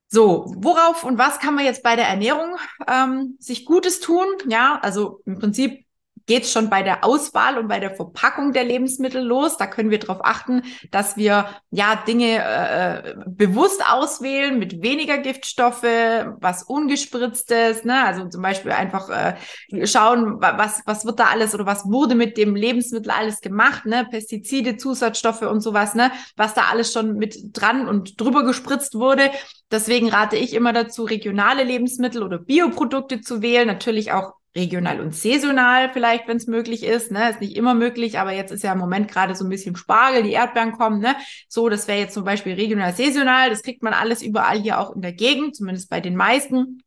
so, 0.08 0.54
worauf 0.58 1.04
und 1.04 1.18
was 1.18 1.40
kann 1.40 1.56
man 1.56 1.66
jetzt 1.66 1.84
bei 1.84 1.96
der 1.96 2.08
Ernährung 2.08 2.58
ähm, 2.88 3.38
sich 3.40 3.66
Gutes 3.66 4.00
tun? 4.00 4.26
Ja, 4.48 4.80
also 4.82 5.22
im 5.26 5.40
Prinzip 5.40 5.85
geht 6.26 6.44
es 6.44 6.52
schon 6.52 6.70
bei 6.70 6.84
der 6.84 7.04
Auswahl 7.04 7.58
und 7.58 7.68
bei 7.68 7.80
der 7.80 7.96
Verpackung 7.96 8.52
der 8.52 8.64
Lebensmittel 8.64 9.22
los. 9.22 9.58
Da 9.58 9.68
können 9.68 9.92
wir 9.92 10.00
darauf 10.00 10.24
achten, 10.24 10.64
dass 10.92 11.18
wir 11.18 11.46
ja 11.72 11.96
Dinge 12.08 12.44
äh, 12.44 13.16
bewusst 13.28 13.84
auswählen 13.88 14.58
mit 14.58 14.82
weniger 14.82 15.18
Giftstoffe, 15.18 15.84
was 15.84 16.64
ungespritztes, 16.64 17.84
ne? 17.84 18.04
Also 18.06 18.28
zum 18.28 18.42
Beispiel 18.42 18.72
einfach 18.72 19.10
äh, 19.10 19.86
schauen, 19.86 20.42
was 20.42 20.82
was 20.86 21.06
wird 21.06 21.20
da 21.20 21.26
alles 21.26 21.54
oder 21.54 21.66
was 21.66 21.86
wurde 21.86 22.16
mit 22.16 22.38
dem 22.38 22.56
Lebensmittel 22.56 23.12
alles 23.12 23.42
gemacht, 23.42 23.86
ne? 23.86 24.08
Pestizide, 24.10 24.78
Zusatzstoffe 24.78 25.44
und 25.44 25.62
sowas, 25.62 25.96
ne? 25.96 26.12
Was 26.36 26.54
da 26.54 26.64
alles 26.72 26.92
schon 26.92 27.16
mit 27.18 27.38
dran 27.54 27.88
und 27.88 28.20
drüber 28.20 28.44
gespritzt 28.44 28.96
wurde. 28.96 29.30
Deswegen 29.72 30.10
rate 30.10 30.38
ich 30.38 30.54
immer 30.54 30.74
dazu, 30.74 31.04
regionale 31.04 31.64
Lebensmittel 31.64 32.24
oder 32.24 32.40
Bioprodukte 32.40 33.22
zu 33.22 33.42
wählen. 33.42 33.68
Natürlich 33.68 34.12
auch 34.12 34.34
regional 34.56 35.02
und 35.02 35.14
saisonal 35.14 35.90
vielleicht, 35.92 36.28
wenn 36.28 36.38
es 36.38 36.48
möglich 36.48 36.84
ist. 36.84 37.12
Ne? 37.12 37.30
Ist 37.30 37.42
nicht 37.42 37.56
immer 37.56 37.74
möglich, 37.74 38.20
aber 38.20 38.32
jetzt 38.32 38.52
ist 38.52 38.64
ja 38.64 38.72
im 38.72 38.80
Moment 38.80 39.12
gerade 39.12 39.36
so 39.36 39.44
ein 39.44 39.50
bisschen 39.50 39.76
Spargel, 39.76 40.24
die 40.24 40.32
Erdbeeren 40.32 40.72
kommen. 40.72 41.00
Ne? 41.00 41.16
So, 41.50 41.68
das 41.70 41.88
wäre 41.88 42.00
jetzt 42.00 42.14
zum 42.14 42.24
Beispiel 42.24 42.54
regional, 42.54 42.94
saisonal. 42.94 43.50
Das 43.50 43.64
kriegt 43.64 43.84
man 43.84 43.94
alles 43.94 44.22
überall 44.22 44.60
hier 44.60 44.80
auch 44.80 44.96
in 44.96 45.02
der 45.02 45.14
Gegend, 45.14 45.56
zumindest 45.56 45.90
bei 45.90 46.00
den 46.00 46.16
meisten. 46.16 46.82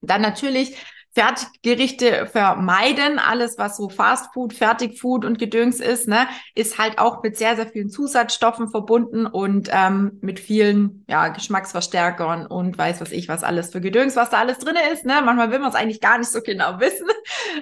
Dann 0.00 0.20
natürlich 0.20 0.76
Fertiggerichte 1.16 2.26
vermeiden. 2.26 3.18
Alles, 3.18 3.56
was 3.56 3.78
so 3.78 3.88
Fastfood, 3.88 4.52
Fertigfood 4.52 5.24
und 5.24 5.38
Gedöns 5.38 5.80
ist, 5.80 6.08
ne, 6.08 6.28
ist 6.54 6.76
halt 6.78 6.98
auch 6.98 7.22
mit 7.22 7.38
sehr, 7.38 7.56
sehr 7.56 7.66
vielen 7.66 7.88
Zusatzstoffen 7.88 8.68
verbunden 8.68 9.24
und 9.24 9.70
ähm, 9.72 10.18
mit 10.20 10.38
vielen 10.38 11.06
ja, 11.08 11.28
Geschmacksverstärkern 11.28 12.44
und 12.46 12.76
weiß 12.76 13.00
was 13.00 13.12
ich, 13.12 13.30
was 13.30 13.44
alles 13.44 13.72
für 13.72 13.80
Gedöns, 13.80 14.14
was 14.14 14.28
da 14.28 14.40
alles 14.40 14.58
drin 14.58 14.76
ist. 14.92 15.06
Ne? 15.06 15.22
Manchmal 15.24 15.50
will 15.50 15.58
man 15.58 15.70
es 15.70 15.74
eigentlich 15.74 16.02
gar 16.02 16.18
nicht 16.18 16.30
so 16.30 16.42
genau 16.42 16.80
wissen. 16.80 17.08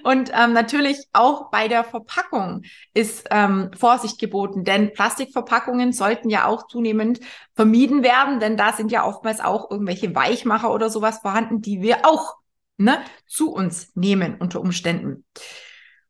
Und 0.03 0.33
ähm, 0.37 0.53
natürlich 0.53 1.07
auch 1.13 1.53
bei 1.53 1.69
der 1.69 1.85
Verpackung 1.85 2.63
ist 2.93 3.29
ähm, 3.31 3.71
Vorsicht 3.79 4.19
geboten, 4.19 4.65
denn 4.65 4.93
Plastikverpackungen 4.93 5.93
sollten 5.93 6.29
ja 6.29 6.47
auch 6.47 6.67
zunehmend 6.67 7.21
vermieden 7.55 8.03
werden, 8.03 8.41
denn 8.41 8.57
da 8.57 8.73
sind 8.73 8.91
ja 8.91 9.07
oftmals 9.07 9.39
auch 9.39 9.71
irgendwelche 9.71 10.13
Weichmacher 10.13 10.75
oder 10.75 10.91
sowas 10.91 11.21
vorhanden, 11.21 11.61
die 11.61 11.81
wir 11.81 11.99
auch 12.05 12.35
ne, 12.77 13.05
zu 13.27 13.53
uns 13.53 13.95
nehmen 13.95 14.37
unter 14.37 14.61
Umständen. 14.61 15.25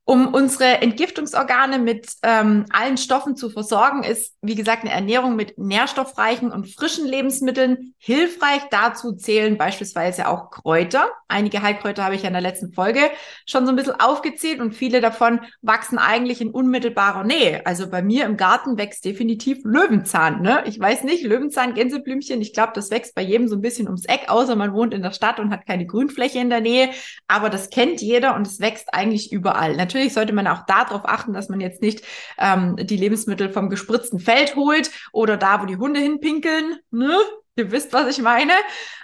Um 0.06 0.34
unsere 0.34 0.82
Entgiftungsorgane 0.82 1.78
mit 1.78 2.08
ähm, 2.22 2.66
allen 2.70 2.98
Stoffen 2.98 3.36
zu 3.36 3.48
versorgen, 3.48 4.02
ist, 4.02 4.34
wie 4.42 4.54
gesagt, 4.54 4.82
eine 4.82 4.92
Ernährung 4.92 5.34
mit 5.34 5.56
nährstoffreichen 5.56 6.52
und 6.52 6.68
frischen 6.68 7.06
Lebensmitteln 7.06 7.94
hilfreich. 7.96 8.60
Dazu 8.70 9.12
zählen 9.12 9.56
beispielsweise 9.56 10.28
auch 10.28 10.50
Kräuter. 10.50 11.08
Einige 11.26 11.62
Heilkräuter 11.62 12.04
habe 12.04 12.16
ich 12.16 12.20
ja 12.20 12.28
in 12.28 12.34
der 12.34 12.42
letzten 12.42 12.74
Folge 12.74 13.00
schon 13.46 13.64
so 13.64 13.72
ein 13.72 13.76
bisschen 13.76 13.98
aufgezählt 13.98 14.60
und 14.60 14.74
viele 14.74 15.00
davon 15.00 15.40
wachsen 15.62 15.96
eigentlich 15.96 16.42
in 16.42 16.50
unmittelbarer 16.50 17.24
Nähe. 17.24 17.64
Also 17.64 17.88
bei 17.88 18.02
mir 18.02 18.26
im 18.26 18.36
Garten 18.36 18.76
wächst 18.76 19.06
definitiv 19.06 19.60
Löwenzahn. 19.64 20.42
Ne? 20.42 20.64
Ich 20.66 20.78
weiß 20.78 21.04
nicht, 21.04 21.24
Löwenzahn, 21.24 21.72
Gänseblümchen, 21.72 22.42
ich 22.42 22.52
glaube, 22.52 22.72
das 22.74 22.90
wächst 22.90 23.14
bei 23.14 23.22
jedem 23.22 23.48
so 23.48 23.56
ein 23.56 23.62
bisschen 23.62 23.86
ums 23.86 24.04
Eck, 24.04 24.28
außer 24.28 24.54
man 24.54 24.74
wohnt 24.74 24.92
in 24.92 25.00
der 25.00 25.12
Stadt 25.12 25.40
und 25.40 25.50
hat 25.50 25.66
keine 25.66 25.86
Grünfläche 25.86 26.40
in 26.40 26.50
der 26.50 26.60
Nähe. 26.60 26.90
Aber 27.26 27.48
das 27.48 27.70
kennt 27.70 28.02
jeder 28.02 28.36
und 28.36 28.46
es 28.46 28.60
wächst 28.60 28.92
eigentlich 28.92 29.32
überall. 29.32 29.74
Natürlich 29.94 30.14
sollte 30.14 30.32
man 30.32 30.46
auch 30.46 30.66
darauf 30.66 31.02
achten, 31.04 31.32
dass 31.32 31.48
man 31.48 31.60
jetzt 31.60 31.80
nicht 31.80 32.02
ähm, 32.38 32.76
die 32.76 32.96
Lebensmittel 32.96 33.48
vom 33.50 33.70
gespritzten 33.70 34.18
Feld 34.18 34.56
holt 34.56 34.90
oder 35.12 35.36
da, 35.36 35.62
wo 35.62 35.66
die 35.66 35.76
Hunde 35.76 36.00
hinpinkeln. 36.00 36.78
Ne? 36.90 37.16
Ihr 37.56 37.70
wisst, 37.70 37.92
was 37.92 38.08
ich 38.08 38.22
meine. 38.22 38.52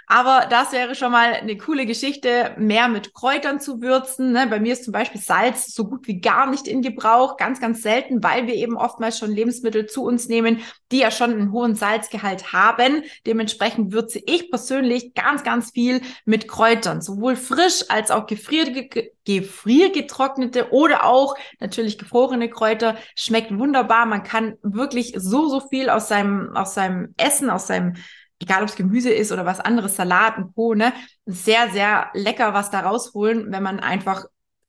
Aber 0.07 0.45
das 0.49 0.73
wäre 0.73 0.93
schon 0.93 1.13
mal 1.13 1.35
eine 1.35 1.55
coole 1.55 1.85
Geschichte, 1.85 2.53
mehr 2.57 2.89
mit 2.89 3.13
Kräutern 3.13 3.61
zu 3.61 3.81
würzen. 3.81 4.33
Ne? 4.33 4.45
Bei 4.49 4.59
mir 4.59 4.73
ist 4.73 4.83
zum 4.83 4.91
Beispiel 4.91 5.21
Salz 5.21 5.73
so 5.73 5.87
gut 5.87 6.05
wie 6.05 6.19
gar 6.19 6.49
nicht 6.49 6.67
in 6.67 6.81
Gebrauch, 6.81 7.37
ganz, 7.37 7.61
ganz 7.61 7.81
selten, 7.81 8.21
weil 8.21 8.45
wir 8.45 8.55
eben 8.55 8.75
oftmals 8.75 9.17
schon 9.17 9.31
Lebensmittel 9.31 9.85
zu 9.85 10.03
uns 10.03 10.27
nehmen, 10.27 10.59
die 10.91 10.97
ja 10.97 11.11
schon 11.11 11.31
einen 11.31 11.53
hohen 11.53 11.75
Salzgehalt 11.75 12.51
haben. 12.51 13.03
Dementsprechend 13.25 13.93
würze 13.93 14.19
ich 14.25 14.49
persönlich 14.49 15.13
ganz, 15.13 15.45
ganz 15.45 15.71
viel 15.71 16.01
mit 16.25 16.49
Kräutern, 16.49 17.01
sowohl 17.01 17.37
frisch 17.37 17.85
als 17.87 18.11
auch 18.11 18.25
gefrier 18.25 18.89
gefriergetrocknete 19.23 20.71
oder 20.71 21.05
auch 21.05 21.35
natürlich 21.59 21.97
gefrorene 21.97 22.49
Kräuter. 22.49 22.97
Schmeckt 23.15 23.57
wunderbar. 23.57 24.05
Man 24.05 24.23
kann 24.23 24.57
wirklich 24.61 25.13
so, 25.15 25.47
so 25.47 25.61
viel 25.61 25.89
aus 25.89 26.09
seinem, 26.09 26.53
aus 26.57 26.73
seinem 26.73 27.13
Essen, 27.17 27.49
aus 27.49 27.67
seinem 27.67 27.93
egal 28.41 28.63
ob 28.63 28.69
es 28.69 28.75
Gemüse 28.75 29.11
ist 29.11 29.31
oder 29.31 29.45
was 29.45 29.59
anderes, 29.59 29.95
Salat 29.95 30.37
und 30.37 30.53
Co., 30.55 30.73
ne, 30.73 30.93
sehr, 31.25 31.69
sehr 31.69 32.09
lecker 32.13 32.53
was 32.53 32.71
da 32.71 32.81
rausholen, 32.81 33.51
wenn 33.51 33.63
man 33.63 33.79
einfach 33.79 34.25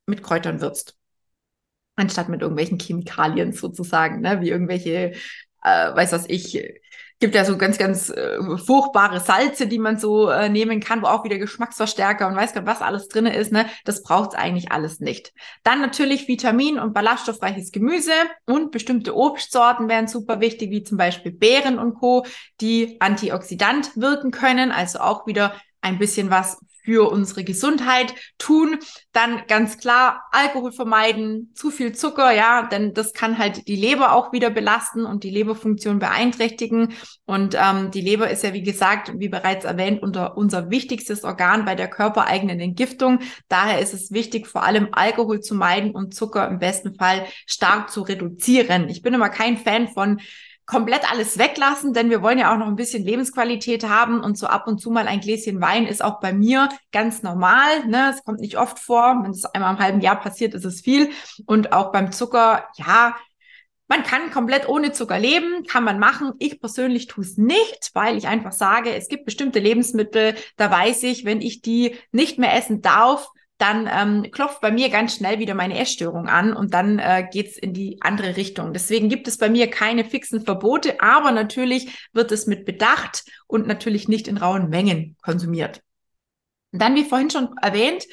mit 0.06 0.22
Kräutern 0.22 0.60
würzt. 0.60 0.96
Anstatt 1.96 2.28
mit 2.28 2.40
irgendwelchen 2.40 2.78
Chemikalien 2.78 3.52
sozusagen, 3.52 4.20
ne, 4.20 4.40
wie 4.40 4.50
irgendwelche, 4.50 5.12
äh, 5.62 5.94
weiß 5.94 6.12
was 6.12 6.28
ich, 6.28 6.62
gibt 7.22 7.36
ja 7.36 7.44
so 7.44 7.56
ganz, 7.56 7.78
ganz 7.78 8.10
äh, 8.10 8.36
furchtbare 8.58 9.20
Salze, 9.20 9.68
die 9.68 9.78
man 9.78 9.96
so 9.96 10.28
äh, 10.28 10.48
nehmen 10.48 10.80
kann, 10.80 11.02
wo 11.02 11.06
auch 11.06 11.22
wieder 11.22 11.38
Geschmacksverstärker 11.38 12.26
und 12.26 12.34
weiß 12.34 12.52
gar 12.52 12.66
was 12.66 12.82
alles 12.82 13.06
drin 13.06 13.26
ist. 13.26 13.52
Ne? 13.52 13.66
Das 13.84 14.02
braucht 14.02 14.34
eigentlich 14.34 14.72
alles 14.72 14.98
nicht. 14.98 15.32
Dann 15.62 15.80
natürlich 15.80 16.26
Vitamin- 16.26 16.80
und 16.80 16.94
ballaststoffreiches 16.94 17.70
Gemüse 17.70 18.10
und 18.44 18.72
bestimmte 18.72 19.16
Obstsorten 19.16 19.88
wären 19.88 20.08
super 20.08 20.40
wichtig, 20.40 20.72
wie 20.72 20.82
zum 20.82 20.98
Beispiel 20.98 21.30
Beeren 21.30 21.78
und 21.78 21.94
Co., 21.94 22.26
die 22.60 23.00
antioxidant 23.00 23.96
wirken 23.96 24.32
können, 24.32 24.72
also 24.72 24.98
auch 24.98 25.24
wieder 25.28 25.54
ein 25.80 25.98
bisschen 25.98 26.28
was 26.28 26.58
für 26.82 27.10
unsere 27.10 27.44
Gesundheit 27.44 28.14
tun. 28.38 28.78
Dann 29.12 29.42
ganz 29.46 29.78
klar 29.78 30.24
Alkohol 30.32 30.72
vermeiden, 30.72 31.52
zu 31.54 31.70
viel 31.70 31.92
Zucker, 31.92 32.32
ja, 32.32 32.62
denn 32.62 32.94
das 32.94 33.12
kann 33.12 33.38
halt 33.38 33.68
die 33.68 33.76
Leber 33.76 34.12
auch 34.12 34.32
wieder 34.32 34.50
belasten 34.50 35.04
und 35.06 35.24
die 35.24 35.30
Leberfunktion 35.30 35.98
beeinträchtigen. 35.98 36.94
Und 37.24 37.56
ähm, 37.58 37.90
die 37.90 38.00
Leber 38.00 38.30
ist 38.30 38.42
ja, 38.42 38.52
wie 38.52 38.62
gesagt, 38.62 39.12
wie 39.16 39.28
bereits 39.28 39.64
erwähnt, 39.64 40.02
unter 40.02 40.36
unser 40.36 40.70
wichtigstes 40.70 41.24
Organ 41.24 41.64
bei 41.64 41.74
der 41.74 41.88
körpereigenen 41.88 42.60
Entgiftung. 42.60 43.20
Daher 43.48 43.80
ist 43.80 43.94
es 43.94 44.10
wichtig, 44.10 44.46
vor 44.46 44.64
allem 44.64 44.88
Alkohol 44.92 45.40
zu 45.40 45.54
meiden 45.54 45.92
und 45.92 46.14
Zucker 46.14 46.48
im 46.48 46.58
besten 46.58 46.94
Fall 46.94 47.26
stark 47.46 47.90
zu 47.90 48.02
reduzieren. 48.02 48.88
Ich 48.88 49.02
bin 49.02 49.14
immer 49.14 49.28
kein 49.28 49.56
Fan 49.56 49.88
von 49.88 50.20
komplett 50.72 51.10
alles 51.12 51.36
weglassen, 51.36 51.92
denn 51.92 52.08
wir 52.08 52.22
wollen 52.22 52.38
ja 52.38 52.50
auch 52.50 52.56
noch 52.56 52.66
ein 52.66 52.76
bisschen 52.76 53.04
Lebensqualität 53.04 53.86
haben 53.86 54.22
und 54.22 54.38
so 54.38 54.46
ab 54.46 54.66
und 54.66 54.78
zu 54.78 54.90
mal 54.90 55.06
ein 55.06 55.20
Gläschen 55.20 55.60
Wein 55.60 55.86
ist 55.86 56.02
auch 56.02 56.18
bei 56.18 56.32
mir 56.32 56.70
ganz 56.92 57.22
normal. 57.22 57.86
Ne? 57.86 58.10
Es 58.10 58.24
kommt 58.24 58.40
nicht 58.40 58.56
oft 58.56 58.78
vor. 58.78 59.20
Wenn 59.22 59.32
es 59.32 59.44
einmal 59.44 59.74
im 59.74 59.80
halben 59.80 60.00
Jahr 60.00 60.18
passiert, 60.18 60.54
ist 60.54 60.64
es 60.64 60.80
viel. 60.80 61.10
Und 61.44 61.74
auch 61.74 61.92
beim 61.92 62.10
Zucker, 62.10 62.64
ja, 62.76 63.14
man 63.86 64.02
kann 64.02 64.30
komplett 64.30 64.66
ohne 64.66 64.92
Zucker 64.92 65.18
leben, 65.18 65.64
kann 65.64 65.84
man 65.84 65.98
machen. 65.98 66.32
Ich 66.38 66.58
persönlich 66.58 67.06
tue 67.06 67.22
es 67.24 67.36
nicht, 67.36 67.90
weil 67.92 68.16
ich 68.16 68.26
einfach 68.26 68.52
sage, 68.52 68.94
es 68.94 69.08
gibt 69.08 69.26
bestimmte 69.26 69.58
Lebensmittel, 69.58 70.34
da 70.56 70.70
weiß 70.70 71.02
ich, 71.02 71.26
wenn 71.26 71.42
ich 71.42 71.60
die 71.60 71.96
nicht 72.12 72.38
mehr 72.38 72.56
essen 72.56 72.80
darf, 72.80 73.28
dann 73.62 73.88
ähm, 73.90 74.30
klopft 74.32 74.60
bei 74.60 74.72
mir 74.72 74.90
ganz 74.90 75.14
schnell 75.14 75.38
wieder 75.38 75.54
meine 75.54 75.78
Essstörung 75.78 76.26
an 76.26 76.52
und 76.52 76.74
dann 76.74 76.98
äh, 76.98 77.26
geht 77.30 77.56
in 77.56 77.72
die 77.72 77.98
andere 78.00 78.36
Richtung. 78.36 78.72
Deswegen 78.72 79.08
gibt 79.08 79.28
es 79.28 79.38
bei 79.38 79.48
mir 79.48 79.70
keine 79.70 80.04
fixen 80.04 80.40
Verbote, 80.40 81.00
aber 81.00 81.30
natürlich 81.30 82.08
wird 82.12 82.32
es 82.32 82.46
mit 82.46 82.64
Bedacht 82.64 83.24
und 83.46 83.68
natürlich 83.68 84.08
nicht 84.08 84.26
in 84.26 84.36
rauen 84.36 84.68
Mengen 84.68 85.16
konsumiert. 85.22 85.80
Und 86.72 86.82
dann, 86.82 86.96
wie 86.96 87.04
vorhin 87.04 87.30
schon 87.30 87.56
erwähnt, 87.62 88.04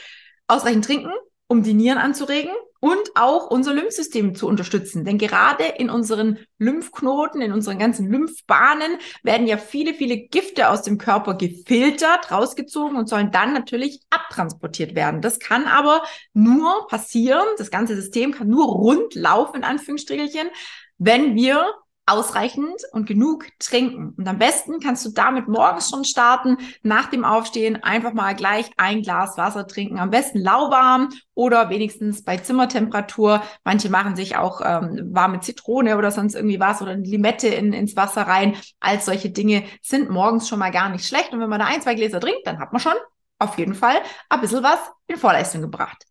ausreichend 0.45 0.85
trinken, 0.85 1.11
um 1.47 1.63
die 1.63 1.73
Nieren 1.73 1.97
anzuregen 1.97 2.51
und 2.79 3.11
auch 3.15 3.49
unser 3.49 3.73
Lymphsystem 3.73 4.35
zu 4.35 4.47
unterstützen. 4.47 5.03
Denn 5.03 5.17
gerade 5.17 5.65
in 5.65 5.89
unseren 5.89 6.39
Lymphknoten, 6.57 7.41
in 7.41 7.51
unseren 7.51 7.77
ganzen 7.77 8.09
Lymphbahnen 8.09 8.97
werden 9.23 9.47
ja 9.47 9.57
viele, 9.57 9.93
viele 9.93 10.17
Gifte 10.17 10.69
aus 10.69 10.83
dem 10.83 10.97
Körper 10.97 11.35
gefiltert, 11.35 12.31
rausgezogen 12.31 12.97
und 12.97 13.09
sollen 13.09 13.31
dann 13.31 13.53
natürlich 13.53 14.01
abtransportiert 14.09 14.95
werden. 14.95 15.21
Das 15.21 15.39
kann 15.39 15.65
aber 15.65 16.03
nur 16.33 16.87
passieren, 16.87 17.45
das 17.57 17.71
ganze 17.71 17.95
System 17.95 18.31
kann 18.31 18.47
nur 18.47 18.65
rund 18.65 19.15
laufen, 19.15 19.57
in 19.57 19.63
Anführungsstrichelchen, 19.63 20.49
wenn 20.97 21.35
wir 21.35 21.73
ausreichend 22.09 22.81
und 22.91 23.07
genug 23.07 23.45
trinken. 23.59 24.13
Und 24.17 24.27
am 24.27 24.37
besten 24.37 24.79
kannst 24.79 25.05
du 25.05 25.11
damit 25.11 25.47
morgens 25.47 25.89
schon 25.89 26.03
starten, 26.03 26.57
nach 26.83 27.07
dem 27.07 27.23
Aufstehen 27.23 27.83
einfach 27.83 28.13
mal 28.13 28.35
gleich 28.35 28.69
ein 28.77 29.01
Glas 29.01 29.37
Wasser 29.37 29.67
trinken. 29.67 29.99
Am 29.99 30.09
besten 30.09 30.39
lauwarm 30.39 31.09
oder 31.33 31.69
wenigstens 31.69 32.23
bei 32.23 32.37
Zimmertemperatur. 32.37 33.41
Manche 33.63 33.89
machen 33.89 34.15
sich 34.15 34.37
auch 34.37 34.61
ähm, 34.63 35.09
warme 35.13 35.39
Zitrone 35.39 35.97
oder 35.97 36.11
sonst 36.11 36.35
irgendwie 36.35 36.59
was 36.59 36.81
oder 36.81 36.91
eine 36.91 37.03
Limette 37.03 37.47
in, 37.47 37.73
ins 37.73 37.95
Wasser 37.95 38.23
rein. 38.23 38.55
All 38.79 38.99
solche 38.99 39.29
Dinge 39.29 39.63
sind 39.81 40.09
morgens 40.09 40.49
schon 40.49 40.59
mal 40.59 40.71
gar 40.71 40.89
nicht 40.89 41.07
schlecht. 41.07 41.31
Und 41.31 41.39
wenn 41.39 41.49
man 41.49 41.59
da 41.59 41.65
ein, 41.65 41.81
zwei 41.81 41.95
Gläser 41.95 42.19
trinkt, 42.19 42.45
dann 42.45 42.59
hat 42.59 42.73
man 42.73 42.81
schon 42.81 42.93
auf 43.39 43.57
jeden 43.57 43.73
Fall 43.73 43.97
ein 44.29 44.41
bisschen 44.41 44.63
was 44.63 44.79
in 45.07 45.17
Vorleistung 45.17 45.61
gebracht. 45.61 46.08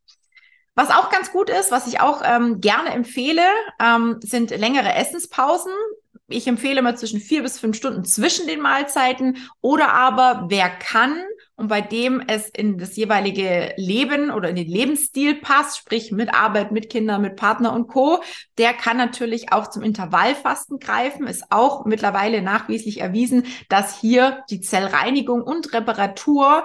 Was 0.78 0.90
auch 0.90 1.11
ganz 1.11 1.32
gut 1.32 1.50
ist, 1.50 1.73
was 1.73 1.88
ich 1.88 1.99
auch 1.99 2.23
ähm, 2.25 2.61
gerne 2.61 2.90
empfehle, 2.90 3.42
ähm, 3.82 4.20
sind 4.20 4.50
längere 4.50 4.94
Essenspausen. 4.94 5.73
Ich 6.28 6.47
empfehle 6.47 6.82
mal 6.82 6.97
zwischen 6.97 7.18
vier 7.18 7.42
bis 7.42 7.58
fünf 7.58 7.76
Stunden 7.76 8.04
zwischen 8.04 8.47
den 8.47 8.61
Mahlzeiten 8.61 9.38
oder 9.61 9.92
aber 9.92 10.44
wer 10.50 10.68
kann 10.68 11.20
und 11.56 11.66
bei 11.66 11.80
dem 11.80 12.23
es 12.25 12.49
in 12.50 12.78
das 12.78 12.94
jeweilige 12.94 13.75
Leben 13.76 14.30
oder 14.30 14.50
in 14.50 14.54
den 14.54 14.68
Lebensstil 14.68 15.35
passt, 15.35 15.78
sprich 15.78 16.12
mit 16.12 16.32
Arbeit, 16.32 16.70
mit 16.70 16.90
Kindern, 16.90 17.23
mit 17.23 17.35
Partner 17.35 17.73
und 17.73 17.88
Co., 17.88 18.23
der 18.56 18.73
kann 18.73 18.99
natürlich 18.99 19.52
auch 19.52 19.70
zum 19.70 19.82
Intervallfasten 19.82 20.78
greifen. 20.78 21.26
Ist 21.26 21.50
auch 21.50 21.87
mittlerweile 21.87 22.40
nachweislich 22.40 23.00
erwiesen, 23.00 23.47
dass 23.68 24.00
hier 24.00 24.44
die 24.49 24.61
Zellreinigung 24.61 25.42
und 25.42 25.73
Reparatur 25.73 26.62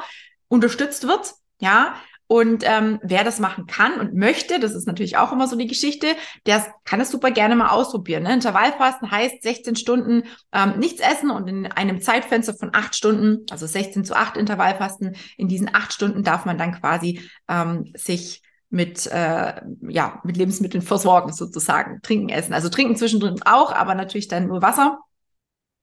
unterstützt 0.49 1.07
wird. 1.07 1.33
Ja, 1.59 1.95
und 2.33 2.63
ähm, 2.65 2.99
wer 3.03 3.23
das 3.23 3.39
machen 3.39 3.67
kann 3.67 3.99
und 3.99 4.15
möchte, 4.15 4.59
das 4.59 4.73
ist 4.73 4.87
natürlich 4.87 5.17
auch 5.17 5.31
immer 5.31 5.47
so 5.47 5.55
die 5.55 5.67
Geschichte, 5.67 6.07
der 6.47 6.65
kann 6.83 6.99
es 6.99 7.11
super 7.11 7.29
gerne 7.29 7.55
mal 7.55 7.69
ausprobieren. 7.69 8.23
Ne? 8.23 8.33
Intervallfasten 8.33 9.11
heißt 9.11 9.43
16 9.43 9.75
Stunden 9.75 10.23
ähm, 10.51 10.79
nichts 10.79 10.99
essen 10.99 11.29
und 11.29 11.47
in 11.47 11.67
einem 11.67 12.01
Zeitfenster 12.01 12.55
von 12.55 12.71
acht 12.73 12.95
Stunden, 12.95 13.45
also 13.51 13.67
16 13.67 14.03
zu 14.03 14.15
8 14.15 14.37
Intervallfasten, 14.37 15.15
in 15.37 15.47
diesen 15.47 15.69
acht 15.75 15.93
Stunden 15.93 16.23
darf 16.23 16.45
man 16.45 16.57
dann 16.57 16.71
quasi 16.71 17.21
ähm, 17.47 17.93
sich 17.95 18.41
mit, 18.71 19.05
äh, 19.11 19.61
ja, 19.87 20.19
mit 20.23 20.35
Lebensmitteln 20.35 20.81
versorgen 20.81 21.33
sozusagen, 21.33 22.01
trinken, 22.01 22.29
essen. 22.29 22.55
Also 22.55 22.69
trinken 22.69 22.95
zwischendrin 22.95 23.43
auch, 23.45 23.71
aber 23.71 23.93
natürlich 23.93 24.27
dann 24.27 24.47
nur 24.47 24.63
Wasser, 24.63 24.97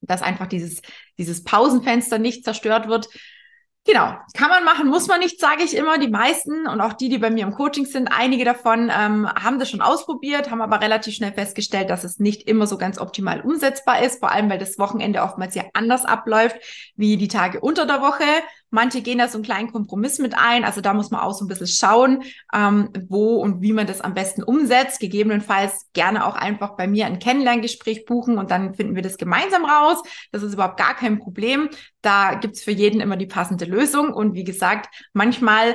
dass 0.01 0.21
einfach 0.21 0.49
dieses, 0.49 0.83
dieses 1.17 1.45
Pausenfenster 1.45 2.19
nicht 2.19 2.43
zerstört 2.43 2.89
wird. 2.89 3.09
Genau, 3.87 4.15
kann 4.35 4.51
man 4.51 4.63
machen, 4.63 4.89
muss 4.89 5.09
man 5.09 5.21
nicht, 5.21 5.41
sage 5.41 5.63
ich 5.65 5.75
immer. 5.75 5.97
Die 5.97 6.09
meisten 6.09 6.67
und 6.67 6.83
auch 6.83 6.93
die, 6.93 7.09
die 7.09 7.17
bei 7.17 7.31
mir 7.31 7.45
im 7.45 7.55
Coaching 7.55 7.87
sind, 7.87 8.09
einige 8.09 8.45
davon 8.45 8.93
ähm, 8.95 9.27
haben 9.27 9.59
das 9.59 9.71
schon 9.71 9.81
ausprobiert, 9.81 10.51
haben 10.51 10.61
aber 10.61 10.83
relativ 10.83 11.15
schnell 11.15 11.33
festgestellt, 11.33 11.89
dass 11.89 12.05
es 12.05 12.19
nicht 12.19 12.47
immer 12.47 12.67
so 12.67 12.77
ganz 12.77 12.99
optimal 12.99 13.41
umsetzbar 13.41 14.03
ist, 14.03 14.21
vor 14.21 14.33
allem 14.33 14.51
weil 14.51 14.59
das 14.59 14.79
Wochenende 14.79 15.23
oftmals 15.23 15.55
ja 15.55 15.65
anders 15.73 16.05
abläuft 16.05 16.57
wie 16.95 17.17
die 17.17 17.29
Tage 17.29 17.61
unter 17.61 17.87
der 17.87 18.03
Woche. 18.03 18.25
Manche 18.71 19.03
gehen 19.03 19.19
da 19.19 19.29
so 19.29 19.39
einen 19.39 19.45
kleinen 19.45 19.73
Kompromiss 19.73 20.19
mit 20.19 20.35
ein. 20.37 20.65
Also 20.65 20.81
da 20.81 20.95
muss 20.95 21.11
man 21.11 21.21
auch 21.21 21.35
so 21.35 21.45
ein 21.45 21.49
bisschen 21.49 21.67
schauen, 21.67 22.23
ähm, 22.55 22.91
wo 23.09 23.37
und 23.37 23.63
wie 23.63 23.73
man 23.73 23.87
das 23.87 24.01
am 24.01 24.15
besten 24.15 24.43
umsetzt. 24.43 25.01
Gegebenenfalls 25.01 25.89
gerne 25.93 26.25
auch 26.27 26.37
einfach 26.37 26.77
bei 26.77 26.87
mir 26.87 27.07
ein 27.07 27.19
Kennenlerngespräch 27.19 28.05
buchen 28.05 28.39
und 28.39 28.51
dann 28.51 28.75
finden 28.75 28.95
wir 28.95 29.03
das 29.03 29.19
gemeinsam 29.19 29.65
raus. 29.65 30.03
Das 30.33 30.43
ist 30.43 30.55
überhaupt 30.55 30.79
gar 30.79 30.95
kein 30.95 31.19
Problem. 31.19 31.69
Da 32.01 32.35
gibt's 32.35 32.63
für 32.63 32.71
jeden 32.71 33.01
immer 33.01 33.17
die 33.17 33.27
passende 33.27 33.65
Lösung. 33.65 34.13
Und 34.13 34.35
wie 34.35 34.45
gesagt, 34.45 34.89
manchmal 35.13 35.75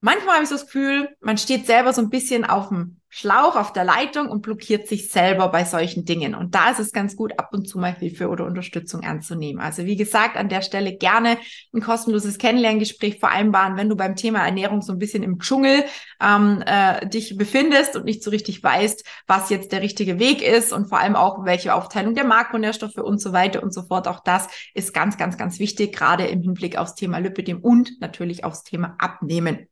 Manchmal 0.00 0.34
habe 0.34 0.44
ich 0.44 0.50
so 0.50 0.54
das 0.54 0.66
Gefühl, 0.66 1.08
man 1.20 1.38
steht 1.38 1.66
selber 1.66 1.92
so 1.92 2.02
ein 2.02 2.10
bisschen 2.10 2.44
auf 2.44 2.68
dem 2.68 3.00
Schlauch, 3.08 3.56
auf 3.56 3.72
der 3.72 3.84
Leitung 3.84 4.28
und 4.28 4.42
blockiert 4.42 4.86
sich 4.86 5.10
selber 5.10 5.48
bei 5.48 5.64
solchen 5.64 6.04
Dingen. 6.04 6.34
Und 6.34 6.54
da 6.54 6.70
ist 6.70 6.80
es 6.80 6.92
ganz 6.92 7.16
gut, 7.16 7.38
ab 7.38 7.48
und 7.52 7.66
zu 7.66 7.78
mal 7.78 7.94
Hilfe 7.94 8.28
oder 8.28 8.44
Unterstützung 8.44 9.04
anzunehmen. 9.04 9.58
Also 9.58 9.86
wie 9.86 9.96
gesagt, 9.96 10.36
an 10.36 10.50
der 10.50 10.60
Stelle 10.60 10.98
gerne 10.98 11.38
ein 11.72 11.80
kostenloses 11.80 12.36
Kennenlerngespräch 12.36 13.18
vereinbaren, 13.18 13.78
wenn 13.78 13.88
du 13.88 13.96
beim 13.96 14.16
Thema 14.16 14.44
Ernährung 14.44 14.82
so 14.82 14.92
ein 14.92 14.98
bisschen 14.98 15.22
im 15.22 15.38
Dschungel 15.38 15.84
ähm, 16.20 16.62
äh, 16.66 17.08
dich 17.08 17.38
befindest 17.38 17.96
und 17.96 18.04
nicht 18.04 18.22
so 18.22 18.30
richtig 18.30 18.62
weißt, 18.62 19.02
was 19.26 19.48
jetzt 19.48 19.72
der 19.72 19.80
richtige 19.80 20.18
Weg 20.18 20.42
ist 20.42 20.74
und 20.74 20.90
vor 20.90 21.00
allem 21.00 21.16
auch, 21.16 21.46
welche 21.46 21.74
Aufteilung 21.74 22.14
der 22.14 22.24
Makronährstoffe 22.24 22.98
und 22.98 23.18
so 23.18 23.32
weiter 23.32 23.62
und 23.62 23.72
so 23.72 23.82
fort. 23.82 24.08
Auch 24.08 24.20
das 24.20 24.48
ist 24.74 24.92
ganz, 24.92 25.16
ganz, 25.16 25.38
ganz 25.38 25.58
wichtig, 25.58 25.96
gerade 25.96 26.26
im 26.26 26.42
Hinblick 26.42 26.76
aufs 26.76 26.94
Thema 26.94 27.16
Lipidem 27.16 27.60
und 27.60 27.98
natürlich 28.00 28.44
aufs 28.44 28.62
Thema 28.62 28.94
Abnehmen. 28.98 29.68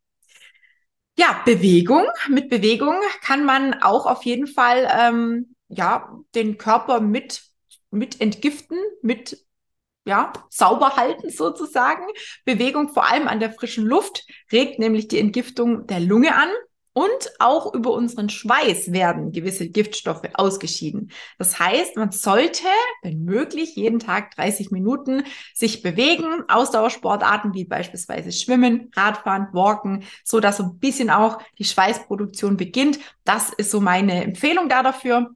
Ja, 1.17 1.43
Bewegung. 1.45 2.07
Mit 2.29 2.49
Bewegung 2.51 2.97
kann 3.23 3.45
man 3.45 3.75
auch 3.83 4.07
auf 4.07 4.25
jeden 4.25 4.47
Fall 4.47 4.89
ähm, 4.91 5.55
ja 5.69 6.21
den 6.35 6.59
Körper 6.59 7.01
mit 7.01 7.43
mit 7.91 8.21
entgiften, 8.21 8.79
mit 9.03 9.45
ja, 10.05 10.33
sauber 10.51 10.97
halten 10.97 11.31
sozusagen. 11.31 12.05
Bewegung 12.45 12.89
vor 12.89 13.09
allem 13.09 13.29
an 13.29 13.41
der 13.41 13.53
frischen 13.53 13.87
Luft 13.87 14.27
regt 14.53 14.79
nämlich 14.79 15.09
die 15.09 15.19
Entgiftung 15.19 15.87
der 15.87 16.01
Lunge 16.01 16.35
an. 16.35 16.49
Und 16.95 17.33
auch 17.41 17.75
über 17.75 17.91
unseren 17.91 18.29
Schweiß 18.29 18.93
werden 18.93 19.33
gewisse 19.33 19.69
Giftstoffe 19.69 20.23
ausgeschieden. 20.35 21.11
Das 21.39 21.59
heißt, 21.59 21.97
man 21.97 22.13
sollte, 22.13 22.63
wenn 23.03 23.25
möglich, 23.25 23.75
jeden 23.75 23.99
Tag 23.99 24.37
30 24.37 24.71
Minuten 24.71 25.25
sich 25.55 25.83
bewegen. 25.83 26.45
Ausdauersportarten 26.49 27.53
wie 27.53 27.65
beispielsweise 27.65 28.31
Schwimmen, 28.31 28.93
Radfahren, 28.95 29.49
Walken, 29.53 30.05
so 30.23 30.39
dass 30.39 30.59
so 30.59 30.63
ein 30.63 30.79
bisschen 30.79 31.11
auch 31.11 31.43
die 31.59 31.65
Schweißproduktion 31.65 32.57
beginnt. 32.57 33.01
Das 33.25 33.51
ist 33.53 33.73
so 33.73 33.81
meine 33.81 34.23
Empfehlung 34.23 34.69
da 34.69 34.85
dafür. 34.85 35.35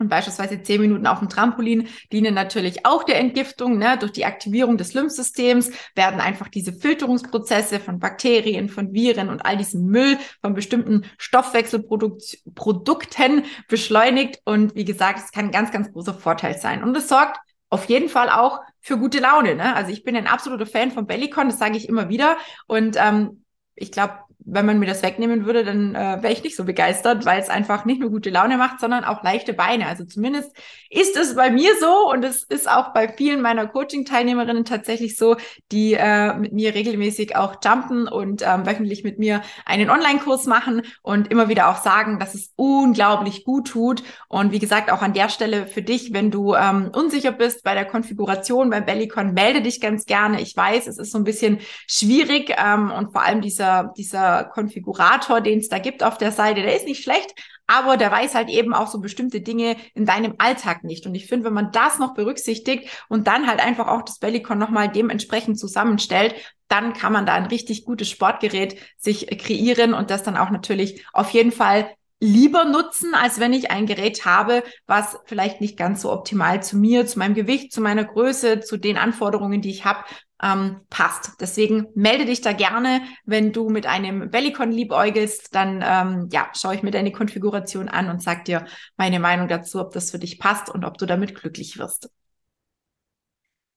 Und 0.00 0.08
beispielsweise 0.08 0.60
zehn 0.62 0.80
Minuten 0.80 1.06
auf 1.06 1.18
dem 1.18 1.28
Trampolin 1.28 1.88
dienen 2.10 2.34
natürlich 2.34 2.86
auch 2.86 3.04
der 3.04 3.20
Entgiftung. 3.20 3.76
Ne? 3.76 3.98
Durch 3.98 4.12
die 4.12 4.24
Aktivierung 4.24 4.78
des 4.78 4.94
Lymphsystems 4.94 5.70
werden 5.94 6.20
einfach 6.20 6.48
diese 6.48 6.72
Filterungsprozesse 6.72 7.80
von 7.80 7.98
Bakterien, 7.98 8.70
von 8.70 8.94
Viren 8.94 9.28
und 9.28 9.44
all 9.44 9.58
diesem 9.58 9.84
Müll 9.84 10.16
von 10.40 10.54
bestimmten 10.54 11.04
Stoffwechselprodukten 11.18 13.44
beschleunigt. 13.68 14.40
Und 14.46 14.74
wie 14.74 14.86
gesagt, 14.86 15.18
es 15.18 15.32
kann 15.32 15.44
ein 15.46 15.52
ganz, 15.52 15.70
ganz 15.70 15.92
großer 15.92 16.14
Vorteil 16.14 16.56
sein. 16.56 16.82
Und 16.82 16.96
es 16.96 17.08
sorgt 17.08 17.38
auf 17.68 17.84
jeden 17.84 18.08
Fall 18.08 18.30
auch 18.30 18.60
für 18.80 18.96
gute 18.96 19.18
Laune. 19.18 19.54
Ne? 19.54 19.76
Also 19.76 19.92
ich 19.92 20.02
bin 20.02 20.16
ein 20.16 20.26
absoluter 20.26 20.64
Fan 20.64 20.92
von 20.92 21.06
Bellycon, 21.06 21.48
das 21.48 21.58
sage 21.58 21.76
ich 21.76 21.90
immer 21.90 22.08
wieder. 22.08 22.38
Und 22.66 22.96
ähm, 22.98 23.44
ich 23.74 23.92
glaube, 23.92 24.14
wenn 24.44 24.66
man 24.66 24.78
mir 24.78 24.86
das 24.86 25.02
wegnehmen 25.02 25.44
würde, 25.44 25.64
dann 25.64 25.94
äh, 25.94 26.22
wäre 26.22 26.32
ich 26.32 26.42
nicht 26.42 26.56
so 26.56 26.64
begeistert, 26.64 27.24
weil 27.24 27.40
es 27.40 27.48
einfach 27.48 27.84
nicht 27.84 28.00
nur 28.00 28.10
gute 28.10 28.30
Laune 28.30 28.56
macht, 28.56 28.80
sondern 28.80 29.04
auch 29.04 29.22
leichte 29.22 29.52
Beine. 29.52 29.86
Also 29.86 30.04
zumindest 30.04 30.56
ist 30.88 31.16
es 31.16 31.34
bei 31.34 31.50
mir 31.50 31.72
so 31.80 32.10
und 32.10 32.24
es 32.24 32.44
ist 32.44 32.68
auch 32.68 32.92
bei 32.92 33.08
vielen 33.08 33.42
meiner 33.42 33.66
Coaching-Teilnehmerinnen 33.66 34.64
tatsächlich 34.64 35.16
so, 35.16 35.36
die 35.70 35.94
äh, 35.94 36.34
mit 36.34 36.52
mir 36.52 36.74
regelmäßig 36.74 37.36
auch 37.36 37.56
jumpen 37.64 38.08
und 38.08 38.42
ähm, 38.42 38.66
wöchentlich 38.66 39.04
mit 39.04 39.18
mir 39.18 39.42
einen 39.66 39.90
Online-Kurs 39.90 40.46
machen 40.46 40.82
und 41.02 41.30
immer 41.30 41.48
wieder 41.48 41.68
auch 41.68 41.82
sagen, 41.82 42.18
dass 42.18 42.34
es 42.34 42.52
unglaublich 42.56 43.44
gut 43.44 43.68
tut. 43.68 44.02
Und 44.28 44.52
wie 44.52 44.58
gesagt, 44.58 44.90
auch 44.90 45.02
an 45.02 45.12
der 45.12 45.28
Stelle 45.28 45.66
für 45.66 45.82
dich, 45.82 46.12
wenn 46.12 46.30
du 46.30 46.54
ähm, 46.54 46.90
unsicher 46.94 47.32
bist 47.32 47.62
bei 47.62 47.74
der 47.74 47.84
Konfiguration 47.84 48.70
beim 48.70 48.86
Bellycon, 48.86 49.34
melde 49.34 49.62
dich 49.62 49.80
ganz 49.80 50.06
gerne. 50.06 50.40
Ich 50.40 50.56
weiß, 50.56 50.86
es 50.86 50.98
ist 50.98 51.12
so 51.12 51.18
ein 51.18 51.24
bisschen 51.24 51.58
schwierig 51.86 52.54
ähm, 52.56 52.90
und 52.90 53.12
vor 53.12 53.22
allem 53.22 53.42
dieser, 53.42 53.92
dieser 53.96 54.29
Konfigurator, 54.52 55.40
den 55.40 55.58
es 55.58 55.68
da 55.68 55.78
gibt 55.78 56.02
auf 56.02 56.18
der 56.18 56.32
Seite, 56.32 56.62
der 56.62 56.76
ist 56.76 56.86
nicht 56.86 57.02
schlecht, 57.02 57.34
aber 57.66 57.96
der 57.96 58.10
weiß 58.10 58.34
halt 58.34 58.48
eben 58.48 58.74
auch 58.74 58.88
so 58.88 59.00
bestimmte 59.00 59.40
Dinge 59.40 59.76
in 59.94 60.06
deinem 60.06 60.34
Alltag 60.38 60.82
nicht. 60.82 61.06
Und 61.06 61.14
ich 61.14 61.26
finde, 61.26 61.46
wenn 61.46 61.52
man 61.52 61.72
das 61.72 61.98
noch 61.98 62.14
berücksichtigt 62.14 62.88
und 63.08 63.26
dann 63.26 63.46
halt 63.46 63.60
einfach 63.60 63.86
auch 63.86 64.02
das 64.02 64.18
Bellycon 64.18 64.58
nochmal 64.58 64.88
dementsprechend 64.88 65.58
zusammenstellt, 65.58 66.34
dann 66.68 66.92
kann 66.92 67.12
man 67.12 67.26
da 67.26 67.34
ein 67.34 67.46
richtig 67.46 67.84
gutes 67.84 68.08
Sportgerät 68.08 68.76
sich 68.96 69.26
kreieren 69.38 69.94
und 69.94 70.10
das 70.10 70.22
dann 70.22 70.36
auch 70.36 70.50
natürlich 70.50 71.04
auf 71.12 71.30
jeden 71.30 71.52
Fall 71.52 71.90
lieber 72.20 72.64
nutzen, 72.64 73.14
als 73.14 73.40
wenn 73.40 73.52
ich 73.52 73.70
ein 73.70 73.86
Gerät 73.86 74.24
habe, 74.26 74.62
was 74.86 75.18
vielleicht 75.24 75.60
nicht 75.60 75.76
ganz 75.76 76.02
so 76.02 76.12
optimal 76.12 76.62
zu 76.62 76.76
mir, 76.76 77.06
zu 77.06 77.18
meinem 77.18 77.34
Gewicht, 77.34 77.72
zu 77.72 77.80
meiner 77.80 78.04
Größe, 78.04 78.60
zu 78.60 78.76
den 78.76 78.98
Anforderungen, 78.98 79.62
die 79.62 79.70
ich 79.70 79.84
habe, 79.84 80.04
ähm, 80.42 80.80
passt. 80.90 81.40
Deswegen 81.40 81.86
melde 81.94 82.24
dich 82.24 82.40
da 82.40 82.52
gerne, 82.52 83.02
wenn 83.24 83.52
du 83.52 83.68
mit 83.68 83.86
einem 83.86 84.30
Bellycon 84.30 84.72
liebäugelst, 84.72 85.54
dann 85.54 85.82
ähm, 85.84 86.28
ja, 86.32 86.50
schaue 86.54 86.74
ich 86.74 86.82
mir 86.82 86.90
deine 86.90 87.12
Konfiguration 87.12 87.88
an 87.88 88.08
und 88.08 88.22
sag 88.22 88.44
dir 88.44 88.64
meine 88.96 89.20
Meinung 89.20 89.48
dazu, 89.48 89.80
ob 89.80 89.92
das 89.92 90.10
für 90.10 90.18
dich 90.18 90.38
passt 90.38 90.68
und 90.70 90.84
ob 90.84 90.98
du 90.98 91.06
damit 91.06 91.34
glücklich 91.34 91.78
wirst. 91.78 92.10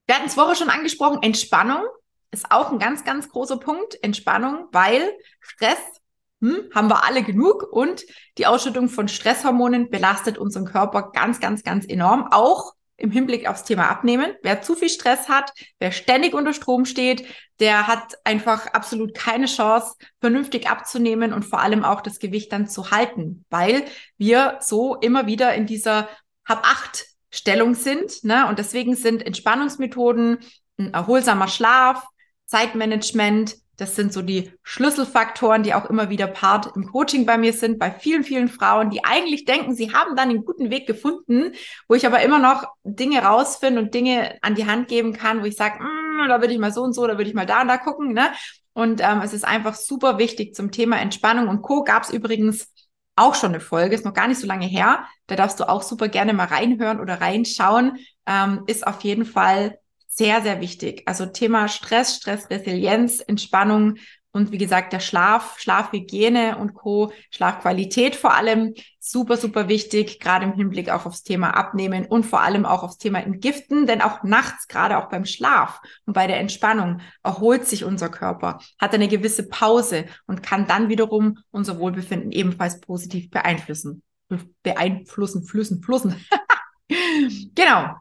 Wir 0.06 0.16
hatten 0.16 0.26
es 0.26 0.34
vorher 0.34 0.54
schon 0.54 0.70
angesprochen, 0.70 1.22
Entspannung 1.22 1.82
ist 2.34 2.50
auch 2.50 2.70
ein 2.70 2.78
ganz, 2.78 3.04
ganz 3.04 3.30
großer 3.30 3.58
Punkt. 3.58 4.02
Entspannung, 4.02 4.66
weil 4.72 5.12
Stress 5.40 5.78
hm, 6.40 6.68
haben 6.74 6.90
wir 6.90 7.04
alle 7.04 7.22
genug 7.22 7.62
und 7.62 8.04
die 8.36 8.46
Ausschüttung 8.46 8.88
von 8.88 9.08
Stresshormonen 9.08 9.88
belastet 9.88 10.36
unseren 10.36 10.66
Körper 10.66 11.12
ganz, 11.12 11.40
ganz, 11.40 11.62
ganz 11.62 11.86
enorm. 11.86 12.28
Auch 12.30 12.74
im 13.04 13.10
Hinblick 13.10 13.46
aufs 13.46 13.64
Thema 13.64 13.88
Abnehmen. 13.88 14.34
Wer 14.42 14.62
zu 14.62 14.74
viel 14.74 14.88
Stress 14.88 15.28
hat, 15.28 15.52
wer 15.78 15.92
ständig 15.92 16.34
unter 16.34 16.54
Strom 16.54 16.86
steht, 16.86 17.24
der 17.60 17.86
hat 17.86 18.14
einfach 18.24 18.66
absolut 18.68 19.14
keine 19.14 19.46
Chance, 19.46 19.94
vernünftig 20.20 20.68
abzunehmen 20.68 21.32
und 21.32 21.44
vor 21.44 21.60
allem 21.60 21.84
auch 21.84 22.00
das 22.00 22.18
Gewicht 22.18 22.50
dann 22.52 22.66
zu 22.66 22.90
halten, 22.90 23.44
weil 23.50 23.84
wir 24.16 24.58
so 24.60 24.96
immer 24.96 25.26
wieder 25.26 25.54
in 25.54 25.66
dieser 25.66 26.08
Hab-Acht 26.48 27.06
Stellung 27.30 27.74
sind. 27.74 28.24
Ne? 28.24 28.48
Und 28.48 28.58
deswegen 28.58 28.96
sind 28.96 29.24
Entspannungsmethoden, 29.24 30.38
ein 30.78 30.94
erholsamer 30.94 31.48
Schlaf, 31.48 32.06
Zeitmanagement, 32.46 33.56
das 33.76 33.96
sind 33.96 34.12
so 34.12 34.22
die 34.22 34.52
Schlüsselfaktoren, 34.62 35.62
die 35.62 35.74
auch 35.74 35.86
immer 35.86 36.10
wieder 36.10 36.26
Part 36.26 36.76
im 36.76 36.86
Coaching 36.86 37.26
bei 37.26 37.38
mir 37.38 37.52
sind, 37.52 37.78
bei 37.78 37.90
vielen, 37.90 38.24
vielen 38.24 38.48
Frauen, 38.48 38.90
die 38.90 39.04
eigentlich 39.04 39.44
denken, 39.44 39.74
sie 39.74 39.92
haben 39.92 40.16
dann 40.16 40.30
einen 40.30 40.44
guten 40.44 40.70
Weg 40.70 40.86
gefunden, 40.86 41.52
wo 41.88 41.94
ich 41.94 42.06
aber 42.06 42.22
immer 42.22 42.38
noch 42.38 42.68
Dinge 42.84 43.22
rausfinde 43.22 43.80
und 43.80 43.94
Dinge 43.94 44.38
an 44.42 44.54
die 44.54 44.66
Hand 44.66 44.88
geben 44.88 45.12
kann, 45.12 45.42
wo 45.42 45.46
ich 45.46 45.56
sage, 45.56 45.82
mm, 45.82 46.28
da 46.28 46.40
würde 46.40 46.52
ich 46.52 46.58
mal 46.58 46.72
so 46.72 46.82
und 46.82 46.92
so, 46.92 47.06
da 47.06 47.18
würde 47.18 47.28
ich 47.28 47.34
mal 47.34 47.46
da 47.46 47.62
und 47.62 47.68
da 47.68 47.78
gucken. 47.78 48.12
Ne? 48.12 48.32
Und 48.72 49.00
ähm, 49.00 49.20
es 49.22 49.32
ist 49.32 49.44
einfach 49.44 49.74
super 49.74 50.18
wichtig 50.18 50.54
zum 50.54 50.70
Thema 50.70 50.98
Entspannung 51.00 51.48
und 51.48 51.62
Co. 51.62 51.84
gab 51.84 52.04
es 52.04 52.10
übrigens 52.10 52.72
auch 53.16 53.34
schon 53.34 53.50
eine 53.50 53.60
Folge, 53.60 53.94
ist 53.94 54.04
noch 54.04 54.14
gar 54.14 54.28
nicht 54.28 54.40
so 54.40 54.46
lange 54.46 54.66
her. 54.66 55.04
Da 55.26 55.36
darfst 55.36 55.60
du 55.60 55.68
auch 55.68 55.82
super 55.82 56.08
gerne 56.08 56.32
mal 56.32 56.46
reinhören 56.46 57.00
oder 57.00 57.20
reinschauen. 57.20 57.98
Ähm, 58.26 58.64
ist 58.66 58.86
auf 58.86 59.02
jeden 59.02 59.24
Fall 59.24 59.78
sehr, 60.14 60.42
sehr 60.42 60.60
wichtig. 60.60 61.02
Also 61.06 61.26
Thema 61.26 61.66
Stress, 61.68 62.16
Stressresilienz, 62.16 63.20
Entspannung 63.20 63.96
und 64.30 64.50
wie 64.50 64.58
gesagt, 64.58 64.92
der 64.92 65.00
Schlaf, 65.00 65.60
Schlafhygiene 65.60 66.58
und 66.58 66.74
Co., 66.74 67.12
Schlafqualität 67.30 68.16
vor 68.16 68.34
allem, 68.34 68.74
super, 68.98 69.36
super 69.36 69.68
wichtig, 69.68 70.18
gerade 70.18 70.44
im 70.44 70.54
Hinblick 70.54 70.90
auch 70.90 71.06
aufs 71.06 71.22
Thema 71.22 71.50
Abnehmen 71.50 72.06
und 72.06 72.26
vor 72.26 72.40
allem 72.40 72.66
auch 72.66 72.82
aufs 72.82 72.98
Thema 72.98 73.20
Entgiften, 73.20 73.86
denn 73.86 74.02
auch 74.02 74.24
nachts, 74.24 74.66
gerade 74.66 74.98
auch 74.98 75.08
beim 75.08 75.24
Schlaf 75.24 75.80
und 76.04 76.14
bei 76.14 76.26
der 76.26 76.40
Entspannung, 76.40 77.00
erholt 77.22 77.66
sich 77.66 77.84
unser 77.84 78.08
Körper, 78.08 78.58
hat 78.80 78.92
eine 78.92 79.06
gewisse 79.06 79.48
Pause 79.48 80.06
und 80.26 80.42
kann 80.42 80.66
dann 80.66 80.88
wiederum 80.88 81.38
unser 81.52 81.78
Wohlbefinden 81.78 82.32
ebenfalls 82.32 82.80
positiv 82.80 83.30
beeinflussen. 83.30 84.02
Beeinflussen, 84.64 85.44
flüssen, 85.44 85.80
flussen. 85.82 86.24
genau. 87.54 87.94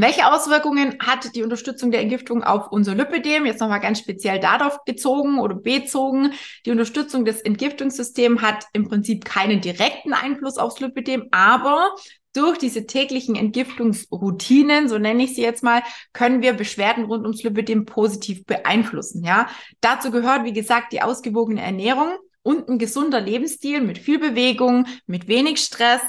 Welche 0.00 0.26
Auswirkungen 0.32 0.96
hat 1.00 1.34
die 1.34 1.42
Unterstützung 1.42 1.90
der 1.90 2.02
Entgiftung 2.02 2.44
auf 2.44 2.70
unser 2.70 2.94
Lipidem? 2.94 3.46
Jetzt 3.46 3.60
nochmal 3.60 3.80
ganz 3.80 3.98
speziell 3.98 4.38
darauf 4.38 4.84
gezogen 4.84 5.40
oder 5.40 5.56
bezogen. 5.56 6.32
Die 6.66 6.70
Unterstützung 6.70 7.24
des 7.24 7.40
Entgiftungssystems 7.40 8.40
hat 8.40 8.66
im 8.72 8.88
Prinzip 8.88 9.24
keinen 9.24 9.60
direkten 9.60 10.12
Einfluss 10.12 10.56
aufs 10.56 10.78
Lipidem, 10.78 11.28
aber 11.32 11.94
durch 12.32 12.58
diese 12.58 12.86
täglichen 12.86 13.34
Entgiftungsroutinen, 13.34 14.88
so 14.88 14.98
nenne 14.98 15.24
ich 15.24 15.34
sie 15.34 15.42
jetzt 15.42 15.64
mal, 15.64 15.82
können 16.12 16.42
wir 16.42 16.52
Beschwerden 16.52 17.06
rund 17.06 17.24
ums 17.24 17.42
Lipidem 17.42 17.84
positiv 17.84 18.44
beeinflussen. 18.46 19.24
Ja, 19.24 19.48
dazu 19.80 20.12
gehört, 20.12 20.44
wie 20.44 20.52
gesagt, 20.52 20.92
die 20.92 21.02
ausgewogene 21.02 21.62
Ernährung 21.62 22.12
und 22.42 22.68
ein 22.68 22.78
gesunder 22.78 23.20
Lebensstil 23.20 23.80
mit 23.80 23.98
viel 23.98 24.20
Bewegung, 24.20 24.86
mit 25.06 25.26
wenig 25.26 25.58
Stress. 25.58 26.02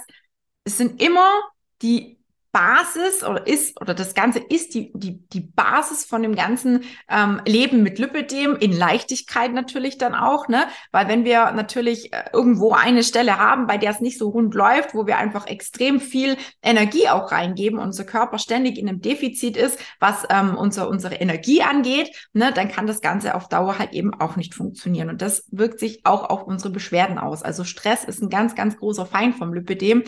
Es 0.63 0.78
sind 0.78 1.02
immer 1.02 1.28
die 1.82 2.18
Basis 2.51 3.23
oder 3.23 3.45
ist 3.45 3.79
oder 3.79 3.93
das 3.93 4.15
Ganze 4.15 4.39
ist 4.39 4.73
die, 4.73 4.91
die, 4.95 5.19
die 5.29 5.41
Basis 5.41 6.05
von 6.05 6.23
dem 6.23 6.35
ganzen 6.35 6.83
ähm, 7.07 7.41
Leben 7.45 7.83
mit 7.83 7.99
Lipidem, 7.99 8.55
in 8.55 8.71
Leichtigkeit 8.71 9.53
natürlich 9.53 9.97
dann 9.97 10.15
auch, 10.15 10.47
ne? 10.47 10.65
Weil 10.91 11.07
wenn 11.07 11.25
wir 11.25 11.51
natürlich 11.51 12.12
äh, 12.12 12.23
irgendwo 12.33 12.73
eine 12.73 13.03
Stelle 13.03 13.38
haben, 13.38 13.67
bei 13.67 13.77
der 13.77 13.91
es 13.91 13.99
nicht 13.99 14.17
so 14.17 14.29
rund 14.29 14.55
läuft, 14.55 14.95
wo 14.95 15.05
wir 15.05 15.17
einfach 15.17 15.45
extrem 15.45 15.99
viel 15.99 16.38
Energie 16.63 17.07
auch 17.09 17.31
reingeben, 17.31 17.79
unser 17.79 18.03
Körper 18.03 18.39
ständig 18.39 18.77
in 18.77 18.89
einem 18.89 19.01
Defizit 19.01 19.55
ist, 19.55 19.79
was 19.99 20.25
ähm, 20.29 20.55
unser, 20.57 20.89
unsere 20.89 21.15
Energie 21.15 21.62
angeht, 21.62 22.29
ne, 22.33 22.51
dann 22.51 22.69
kann 22.69 22.88
das 22.88 23.01
Ganze 23.01 23.35
auf 23.35 23.47
Dauer 23.47 23.77
halt 23.77 23.93
eben 23.93 24.13
auch 24.15 24.35
nicht 24.35 24.55
funktionieren. 24.55 25.09
Und 25.09 25.21
das 25.21 25.45
wirkt 25.51 25.79
sich 25.79 26.05
auch 26.05 26.29
auf 26.29 26.43
unsere 26.43 26.71
Beschwerden 26.71 27.19
aus. 27.19 27.43
Also 27.43 27.63
Stress 27.63 28.03
ist 28.03 28.21
ein 28.21 28.29
ganz, 28.29 28.55
ganz 28.55 28.77
großer 28.77 29.05
Feind 29.05 29.35
vom 29.35 29.53
Lipidem. 29.53 30.03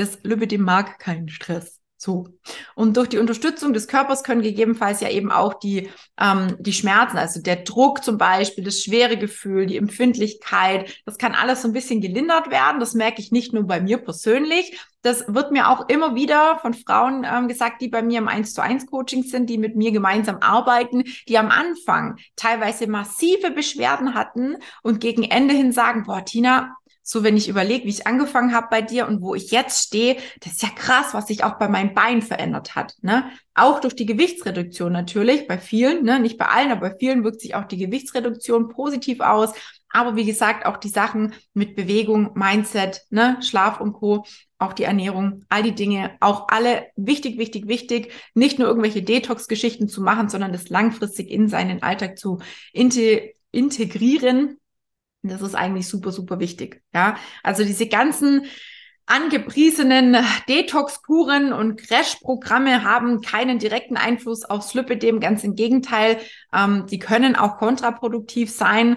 Das 0.00 0.18
Lipidem 0.22 0.62
mag 0.62 0.98
keinen 0.98 1.28
Stress. 1.28 1.78
So. 1.98 2.26
Und 2.74 2.96
durch 2.96 3.10
die 3.10 3.18
Unterstützung 3.18 3.74
des 3.74 3.86
Körpers 3.86 4.24
können 4.24 4.40
gegebenenfalls 4.40 5.02
ja 5.02 5.10
eben 5.10 5.30
auch 5.30 5.52
die, 5.52 5.90
ähm, 6.18 6.56
die 6.58 6.72
Schmerzen, 6.72 7.18
also 7.18 7.42
der 7.42 7.56
Druck 7.56 8.02
zum 8.02 8.16
Beispiel, 8.16 8.64
das 8.64 8.80
schwere 8.80 9.18
Gefühl, 9.18 9.66
die 9.66 9.76
Empfindlichkeit, 9.76 11.02
das 11.04 11.18
kann 11.18 11.34
alles 11.34 11.60
so 11.60 11.68
ein 11.68 11.74
bisschen 11.74 12.00
gelindert 12.00 12.50
werden. 12.50 12.80
Das 12.80 12.94
merke 12.94 13.20
ich 13.20 13.30
nicht 13.30 13.52
nur 13.52 13.64
bei 13.64 13.82
mir 13.82 13.98
persönlich. 13.98 14.80
Das 15.02 15.26
wird 15.28 15.52
mir 15.52 15.68
auch 15.68 15.90
immer 15.90 16.14
wieder 16.14 16.58
von 16.62 16.72
Frauen 16.72 17.26
ähm, 17.30 17.46
gesagt, 17.46 17.82
die 17.82 17.88
bei 17.88 18.00
mir 18.00 18.20
im 18.20 18.28
1 18.28 18.54
zu 18.54 18.62
1 18.62 18.86
Coaching 18.86 19.24
sind, 19.24 19.50
die 19.50 19.58
mit 19.58 19.76
mir 19.76 19.92
gemeinsam 19.92 20.38
arbeiten, 20.40 21.04
die 21.28 21.36
am 21.36 21.50
Anfang 21.50 22.16
teilweise 22.36 22.86
massive 22.86 23.50
Beschwerden 23.50 24.14
hatten 24.14 24.56
und 24.82 25.00
gegen 25.00 25.24
Ende 25.24 25.52
hin 25.52 25.72
sagen, 25.72 26.04
boah, 26.04 26.24
Tina, 26.24 26.78
so 27.10 27.24
wenn 27.24 27.36
ich 27.36 27.48
überlege, 27.48 27.86
wie 27.86 27.90
ich 27.90 28.06
angefangen 28.06 28.54
habe 28.54 28.68
bei 28.70 28.82
dir 28.82 29.08
und 29.08 29.20
wo 29.20 29.34
ich 29.34 29.50
jetzt 29.50 29.84
stehe, 29.84 30.16
das 30.38 30.52
ist 30.52 30.62
ja 30.62 30.68
krass, 30.68 31.12
was 31.12 31.26
sich 31.26 31.42
auch 31.42 31.58
bei 31.58 31.66
meinen 31.66 31.92
Beinen 31.92 32.22
verändert 32.22 32.76
hat. 32.76 32.94
Ne? 33.02 33.24
Auch 33.52 33.80
durch 33.80 33.96
die 33.96 34.06
Gewichtsreduktion 34.06 34.92
natürlich, 34.92 35.48
bei 35.48 35.58
vielen, 35.58 36.04
ne? 36.04 36.20
nicht 36.20 36.38
bei 36.38 36.46
allen, 36.46 36.70
aber 36.70 36.90
bei 36.90 36.96
vielen 36.96 37.24
wirkt 37.24 37.40
sich 37.40 37.56
auch 37.56 37.64
die 37.64 37.78
Gewichtsreduktion 37.78 38.68
positiv 38.68 39.18
aus. 39.18 39.54
Aber 39.88 40.14
wie 40.14 40.24
gesagt, 40.24 40.66
auch 40.66 40.76
die 40.76 40.88
Sachen 40.88 41.34
mit 41.52 41.74
Bewegung, 41.74 42.30
Mindset, 42.34 43.02
ne? 43.10 43.38
Schlaf 43.42 43.80
und 43.80 43.94
Co., 43.94 44.24
auch 44.60 44.72
die 44.72 44.84
Ernährung, 44.84 45.44
all 45.48 45.64
die 45.64 45.74
Dinge, 45.74 46.12
auch 46.20 46.46
alle 46.46 46.86
wichtig, 46.94 47.38
wichtig, 47.38 47.66
wichtig, 47.66 48.12
nicht 48.34 48.60
nur 48.60 48.68
irgendwelche 48.68 49.02
Detox-Geschichten 49.02 49.88
zu 49.88 50.00
machen, 50.00 50.28
sondern 50.28 50.52
das 50.52 50.68
langfristig 50.68 51.28
in 51.28 51.48
seinen 51.48 51.82
Alltag 51.82 52.20
zu 52.20 52.38
integrieren 53.50 54.59
das 55.22 55.42
ist 55.42 55.54
eigentlich 55.54 55.88
super, 55.88 56.12
super 56.12 56.40
wichtig. 56.40 56.82
Ja, 56.94 57.16
also 57.42 57.64
diese 57.64 57.86
ganzen 57.86 58.46
angepriesenen 59.06 60.16
Detox-Kuren 60.48 61.52
und 61.52 61.80
Crash-Programme 61.80 62.84
haben 62.84 63.20
keinen 63.20 63.58
direkten 63.58 63.96
Einfluss 63.96 64.44
aufs 64.44 64.72
Lipidem. 64.74 65.18
Ganz 65.18 65.42
im 65.42 65.56
Gegenteil, 65.56 66.18
ähm, 66.54 66.86
die 66.88 67.00
können 67.00 67.34
auch 67.34 67.58
kontraproduktiv 67.58 68.50
sein 68.52 68.96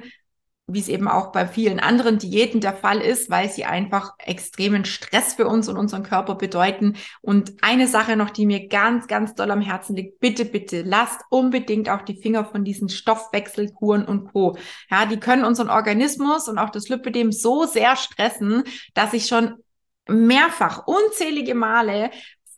wie 0.74 0.80
es 0.80 0.88
eben 0.88 1.08
auch 1.08 1.32
bei 1.32 1.48
vielen 1.48 1.80
anderen 1.80 2.18
Diäten 2.18 2.62
der 2.62 2.74
Fall 2.74 3.00
ist, 3.00 3.30
weil 3.30 3.50
sie 3.50 3.66
einfach 3.66 4.14
extremen 4.18 4.86
Stress 4.86 5.34
für 5.34 5.48
uns 5.48 5.70
und 5.70 5.78
unseren 5.78 6.04
Körper 6.04 6.36
bedeuten. 6.36 6.96
Und 7.22 7.54
eine 7.62 7.88
Sache 7.88 8.16
noch, 8.16 8.30
die 8.30 8.46
mir 8.46 8.68
ganz, 8.68 9.08
ganz 9.08 9.36
doll 9.36 9.52
am 9.52 9.62
Herzen 9.62 9.96
liegt, 9.96 10.20
bitte, 10.20 10.46
bitte 10.46 10.82
lasst 10.82 11.22
unbedingt 11.30 11.90
auch 11.90 12.02
die 12.02 12.20
Finger 12.22 12.46
von 12.46 12.64
diesen 12.64 12.90
Stoffwechselkuren 12.90 14.06
und 14.06 14.32
Co. 14.34 14.58
Ja, 14.90 15.06
die 15.06 15.20
können 15.20 15.46
unseren 15.46 15.70
Organismus 15.70 16.48
und 16.48 16.58
auch 16.58 16.70
das 16.70 16.90
Lipidem 16.90 17.32
so 17.32 17.66
sehr 17.66 17.96
stressen, 17.96 18.64
dass 18.94 19.14
ich 19.14 19.28
schon 19.28 19.56
mehrfach, 20.08 20.86
unzählige 20.86 21.56
Male 21.56 22.12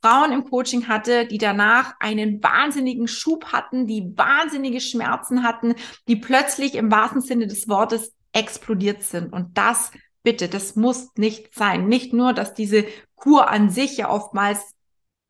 Frauen 0.06 0.32
im 0.32 0.44
Coaching 0.48 0.88
hatte, 0.88 1.26
die 1.26 1.40
danach 1.40 1.96
einen 2.00 2.44
wahnsinnigen 2.44 3.08
Schub 3.08 3.46
hatten, 3.46 3.88
die 3.88 4.16
wahnsinnige 4.16 4.80
Schmerzen 4.80 5.42
hatten, 5.42 5.74
die 6.08 6.16
plötzlich 6.16 6.76
im 6.76 6.92
wahrsten 6.92 7.22
Sinne 7.22 7.48
des 7.48 7.68
Wortes 7.68 8.14
explodiert 8.32 9.02
sind. 9.02 9.34
Und 9.34 9.58
das 9.58 9.90
bitte, 10.22 10.48
das 10.48 10.76
muss 10.76 11.10
nicht 11.16 11.56
sein. 11.56 11.88
Nicht 11.88 12.14
nur, 12.14 12.34
dass 12.34 12.54
diese 12.54 12.86
Kur 13.16 13.50
an 13.50 13.72
sich 13.72 13.98
ja 13.98 14.12
oftmals 14.12 14.76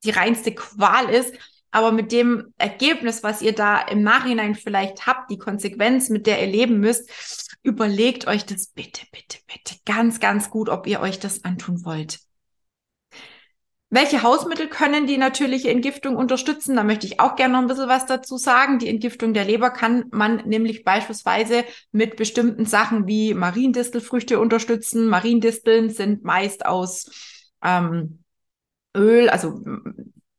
die 0.04 0.10
reinste 0.10 0.54
Qual 0.54 1.10
ist, 1.10 1.34
aber 1.72 1.94
mit 1.94 2.12
dem 2.12 2.54
Ergebnis, 2.58 3.24
was 3.24 3.42
ihr 3.42 3.54
da 3.56 3.80
im 3.80 4.04
Nachhinein 4.04 4.56
vielleicht 4.56 5.08
habt, 5.08 5.32
die 5.32 5.38
Konsequenz, 5.38 6.10
mit 6.10 6.28
der 6.28 6.42
ihr 6.42 6.52
leben 6.52 6.82
müsst, 6.82 7.10
überlegt 7.64 8.28
euch 8.28 8.46
das 8.46 8.68
bitte, 8.68 9.06
bitte, 9.14 9.38
bitte 9.48 9.76
ganz, 9.86 10.20
ganz 10.20 10.50
gut, 10.50 10.68
ob 10.68 10.86
ihr 10.86 11.00
euch 11.00 11.18
das 11.18 11.46
antun 11.46 11.86
wollt. 11.86 12.20
Welche 13.95 14.23
Hausmittel 14.23 14.67
können 14.67 15.08
die 15.08 15.17
natürliche 15.17 15.69
Entgiftung 15.69 16.17
unterstützen? 16.17 16.75
Da 16.75 16.84
möchte 16.84 17.08
ich 17.08 17.21
auch 17.21 17.38
gerne 17.38 17.53
noch 17.53 17.62
ein 17.62 17.67
bisschen 17.67 17.88
was 17.88 18.05
dazu 18.05 18.36
sagen. 18.36 18.77
Die 18.77 18.89
Entgiftung 18.89 19.34
der 19.34 19.45
Leber 19.45 19.69
kann 19.69 20.08
man 20.12 20.45
nämlich 20.45 20.84
beispielsweise 20.84 21.63
mit 21.93 22.17
bestimmten 22.17 22.65
Sachen 22.65 23.08
wie 23.08 23.34
Mariendistelfrüchte 23.34 24.38
unterstützen. 24.38 25.08
Mariendisteln 25.08 25.91
sind 25.91 26.25
meist 26.25 26.65
aus 26.65 27.10
ähm, 27.63 28.19
Öl, 28.93 29.29
also 29.29 29.62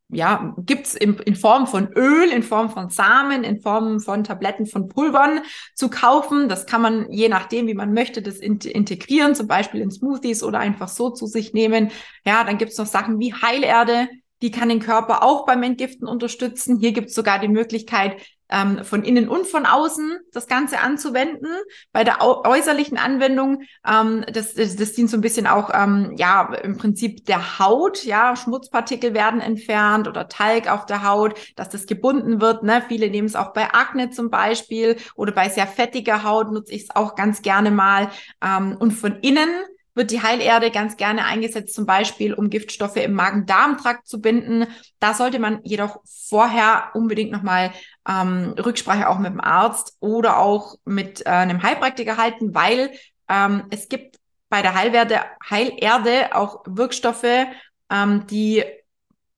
ja, 0.08 0.54
gibt's 0.58 0.94
in, 0.94 1.18
in 1.18 1.34
Form 1.34 1.66
von 1.66 1.92
Öl, 1.94 2.30
in 2.30 2.42
Form 2.44 2.70
von 2.70 2.90
Samen, 2.90 3.42
in 3.42 3.60
Form 3.60 3.98
von 3.98 4.22
Tabletten 4.22 4.66
von 4.66 4.88
Pulvern 4.88 5.40
zu 5.74 5.90
kaufen. 5.90 6.48
Das 6.48 6.66
kann 6.66 6.80
man 6.80 7.10
je 7.10 7.28
nachdem, 7.28 7.66
wie 7.66 7.74
man 7.74 7.92
möchte, 7.92 8.22
das 8.22 8.36
in, 8.36 8.58
integrieren, 8.58 9.34
zum 9.34 9.48
Beispiel 9.48 9.80
in 9.80 9.90
Smoothies 9.90 10.44
oder 10.44 10.60
einfach 10.60 10.88
so 10.88 11.10
zu 11.10 11.26
sich 11.26 11.54
nehmen. 11.54 11.90
Ja, 12.24 12.44
dann 12.44 12.58
gibt's 12.58 12.78
noch 12.78 12.86
Sachen 12.86 13.18
wie 13.18 13.34
Heilerde, 13.34 14.08
die 14.42 14.50
kann 14.50 14.68
den 14.68 14.80
Körper 14.80 15.22
auch 15.22 15.44
beim 15.44 15.62
Entgiften 15.62 16.06
unterstützen. 16.06 16.78
Hier 16.78 16.92
gibt's 16.92 17.14
sogar 17.14 17.40
die 17.40 17.48
Möglichkeit, 17.48 18.20
ähm, 18.50 18.84
von 18.84 19.02
innen 19.02 19.28
und 19.28 19.46
von 19.46 19.66
außen 19.66 20.18
das 20.32 20.46
Ganze 20.46 20.80
anzuwenden. 20.80 21.48
Bei 21.92 22.04
der 22.04 22.22
äußerlichen 22.22 22.98
Anwendung, 22.98 23.62
ähm, 23.86 24.24
das, 24.32 24.54
das, 24.54 24.76
das 24.76 24.92
dient 24.92 25.10
so 25.10 25.16
ein 25.16 25.20
bisschen 25.20 25.46
auch, 25.46 25.70
ähm, 25.72 26.14
ja, 26.16 26.54
im 26.62 26.76
Prinzip 26.76 27.26
der 27.26 27.58
Haut, 27.58 28.04
ja, 28.04 28.36
Schmutzpartikel 28.36 29.14
werden 29.14 29.40
entfernt 29.40 30.08
oder 30.08 30.28
Talg 30.28 30.70
auf 30.70 30.86
der 30.86 31.02
Haut, 31.02 31.34
dass 31.56 31.68
das 31.68 31.86
gebunden 31.86 32.40
wird. 32.40 32.62
Ne? 32.62 32.82
Viele 32.88 33.10
nehmen 33.10 33.26
es 33.26 33.36
auch 33.36 33.52
bei 33.52 33.72
Akne 33.72 34.10
zum 34.10 34.30
Beispiel 34.30 34.96
oder 35.14 35.32
bei 35.32 35.48
sehr 35.48 35.66
fettiger 35.66 36.22
Haut 36.22 36.52
nutze 36.52 36.72
ich 36.72 36.82
es 36.82 36.96
auch 36.96 37.14
ganz 37.14 37.42
gerne 37.42 37.70
mal. 37.70 38.10
Ähm, 38.42 38.76
und 38.78 38.92
von 38.92 39.20
innen 39.20 39.48
wird 39.96 40.10
die 40.10 40.22
Heilerde 40.22 40.70
ganz 40.70 40.96
gerne 40.96 41.24
eingesetzt, 41.24 41.74
zum 41.74 41.86
Beispiel 41.86 42.34
um 42.34 42.50
Giftstoffe 42.50 42.96
im 42.96 43.14
Magen-Darm-Trakt 43.14 44.06
zu 44.06 44.20
binden. 44.20 44.66
Da 45.00 45.14
sollte 45.14 45.38
man 45.38 45.60
jedoch 45.64 46.00
vorher 46.04 46.90
unbedingt 46.94 47.32
nochmal 47.32 47.72
ähm, 48.08 48.54
Rücksprache 48.58 49.08
auch 49.08 49.18
mit 49.18 49.32
dem 49.32 49.40
Arzt 49.40 49.96
oder 50.00 50.38
auch 50.38 50.76
mit 50.84 51.24
äh, 51.24 51.30
einem 51.30 51.62
Heilpraktiker 51.62 52.18
halten, 52.18 52.54
weil 52.54 52.92
ähm, 53.28 53.64
es 53.70 53.88
gibt 53.88 54.20
bei 54.48 54.62
der 54.62 54.74
Heilerde, 54.74 55.20
Heilerde 55.48 56.34
auch 56.34 56.62
Wirkstoffe, 56.66 57.46
ähm, 57.90 58.26
die 58.28 58.64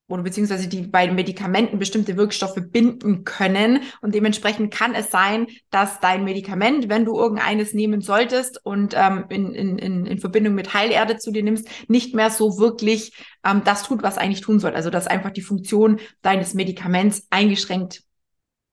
oder 0.08 0.22
beziehungsweise 0.22 0.68
die 0.68 0.82
bei 0.82 1.10
Medikamenten 1.10 1.78
bestimmte 1.78 2.16
Wirkstoffe 2.16 2.58
binden 2.70 3.24
können. 3.24 3.82
Und 4.00 4.14
dementsprechend 4.14 4.72
kann 4.72 4.94
es 4.94 5.10
sein, 5.10 5.46
dass 5.70 6.00
dein 6.00 6.24
Medikament, 6.24 6.88
wenn 6.88 7.04
du 7.04 7.18
irgendeines 7.18 7.74
nehmen 7.74 8.00
solltest 8.00 8.64
und 8.64 8.94
ähm, 8.96 9.26
in, 9.28 9.54
in, 9.54 10.06
in 10.06 10.18
Verbindung 10.18 10.54
mit 10.54 10.72
Heilerde 10.72 11.18
zu 11.18 11.30
dir 11.30 11.42
nimmst, 11.42 11.68
nicht 11.88 12.14
mehr 12.14 12.30
so 12.30 12.58
wirklich 12.58 13.12
ähm, 13.44 13.62
das 13.64 13.82
tut, 13.82 14.02
was 14.02 14.18
eigentlich 14.18 14.40
tun 14.40 14.58
soll. 14.58 14.74
Also 14.74 14.90
dass 14.90 15.06
einfach 15.06 15.30
die 15.30 15.42
Funktion 15.42 16.00
deines 16.22 16.54
Medikaments 16.54 17.26
eingeschränkt 17.30 18.02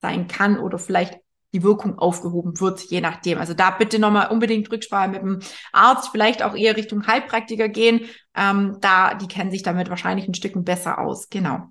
sein 0.01 0.27
kann 0.27 0.57
oder 0.57 0.79
vielleicht 0.79 1.19
die 1.55 1.63
Wirkung 1.63 1.97
aufgehoben 1.97 2.59
wird, 2.59 2.81
je 2.81 2.99
nachdem. 2.99 3.39
Also 3.39 3.53
da 3.53 3.71
bitte 3.71 3.97
nochmal 3.97 4.29
unbedingt 4.29 4.69
Rücksprache 4.69 5.07
mit 5.07 5.21
dem 5.21 5.39
Arzt, 5.71 6.09
vielleicht 6.11 6.43
auch 6.43 6.53
eher 6.53 6.75
Richtung 6.75 7.07
Heilpraktiker 7.07 7.69
gehen. 7.69 8.01
Ähm, 8.35 8.77
da, 8.81 9.15
die 9.15 9.27
kennen 9.27 9.51
sich 9.51 9.63
damit 9.63 9.89
wahrscheinlich 9.89 10.27
ein 10.27 10.33
Stück 10.33 10.53
besser 10.65 10.99
aus. 10.99 11.29
Genau. 11.29 11.69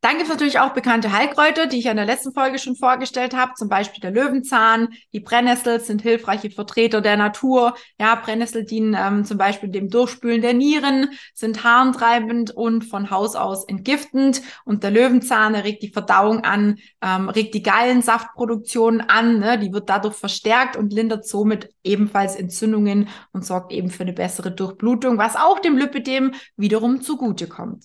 Dann 0.00 0.12
gibt 0.12 0.24
es 0.24 0.28
natürlich 0.28 0.60
auch 0.60 0.74
bekannte 0.74 1.12
Heilkräuter, 1.12 1.66
die 1.66 1.80
ich 1.80 1.86
in 1.86 1.96
der 1.96 2.06
letzten 2.06 2.32
Folge 2.32 2.60
schon 2.60 2.76
vorgestellt 2.76 3.34
habe, 3.34 3.54
zum 3.54 3.68
Beispiel 3.68 4.00
der 4.00 4.12
Löwenzahn. 4.12 4.90
Die 5.12 5.18
Brennnessel 5.18 5.80
sind 5.80 6.02
hilfreiche 6.02 6.52
Vertreter 6.52 7.00
der 7.00 7.16
Natur. 7.16 7.74
Ja, 7.98 8.14
Brennnessel 8.14 8.64
dienen 8.64 8.96
ähm, 8.96 9.24
zum 9.24 9.38
Beispiel 9.38 9.70
dem 9.70 9.90
Durchspülen 9.90 10.40
der 10.40 10.54
Nieren, 10.54 11.10
sind 11.34 11.64
harntreibend 11.64 12.52
und 12.52 12.84
von 12.84 13.10
Haus 13.10 13.34
aus 13.34 13.64
entgiftend. 13.64 14.40
Und 14.64 14.84
der 14.84 14.92
Löwenzahn 14.92 15.54
der 15.54 15.64
regt 15.64 15.82
die 15.82 15.92
Verdauung 15.92 16.44
an, 16.44 16.78
ähm, 17.02 17.28
regt 17.28 17.54
die 17.54 17.64
Gallensaftproduktion 17.64 19.00
an. 19.00 19.40
Ne? 19.40 19.58
Die 19.58 19.72
wird 19.72 19.88
dadurch 19.88 20.14
verstärkt 20.14 20.76
und 20.76 20.92
lindert 20.92 21.26
somit 21.26 21.74
ebenfalls 21.82 22.36
Entzündungen 22.36 23.08
und 23.32 23.44
sorgt 23.44 23.72
eben 23.72 23.90
für 23.90 24.04
eine 24.04 24.12
bessere 24.12 24.52
Durchblutung, 24.52 25.18
was 25.18 25.34
auch 25.34 25.58
dem 25.58 25.76
Lipidem 25.76 26.34
wiederum 26.56 27.00
zugutekommt. 27.00 27.84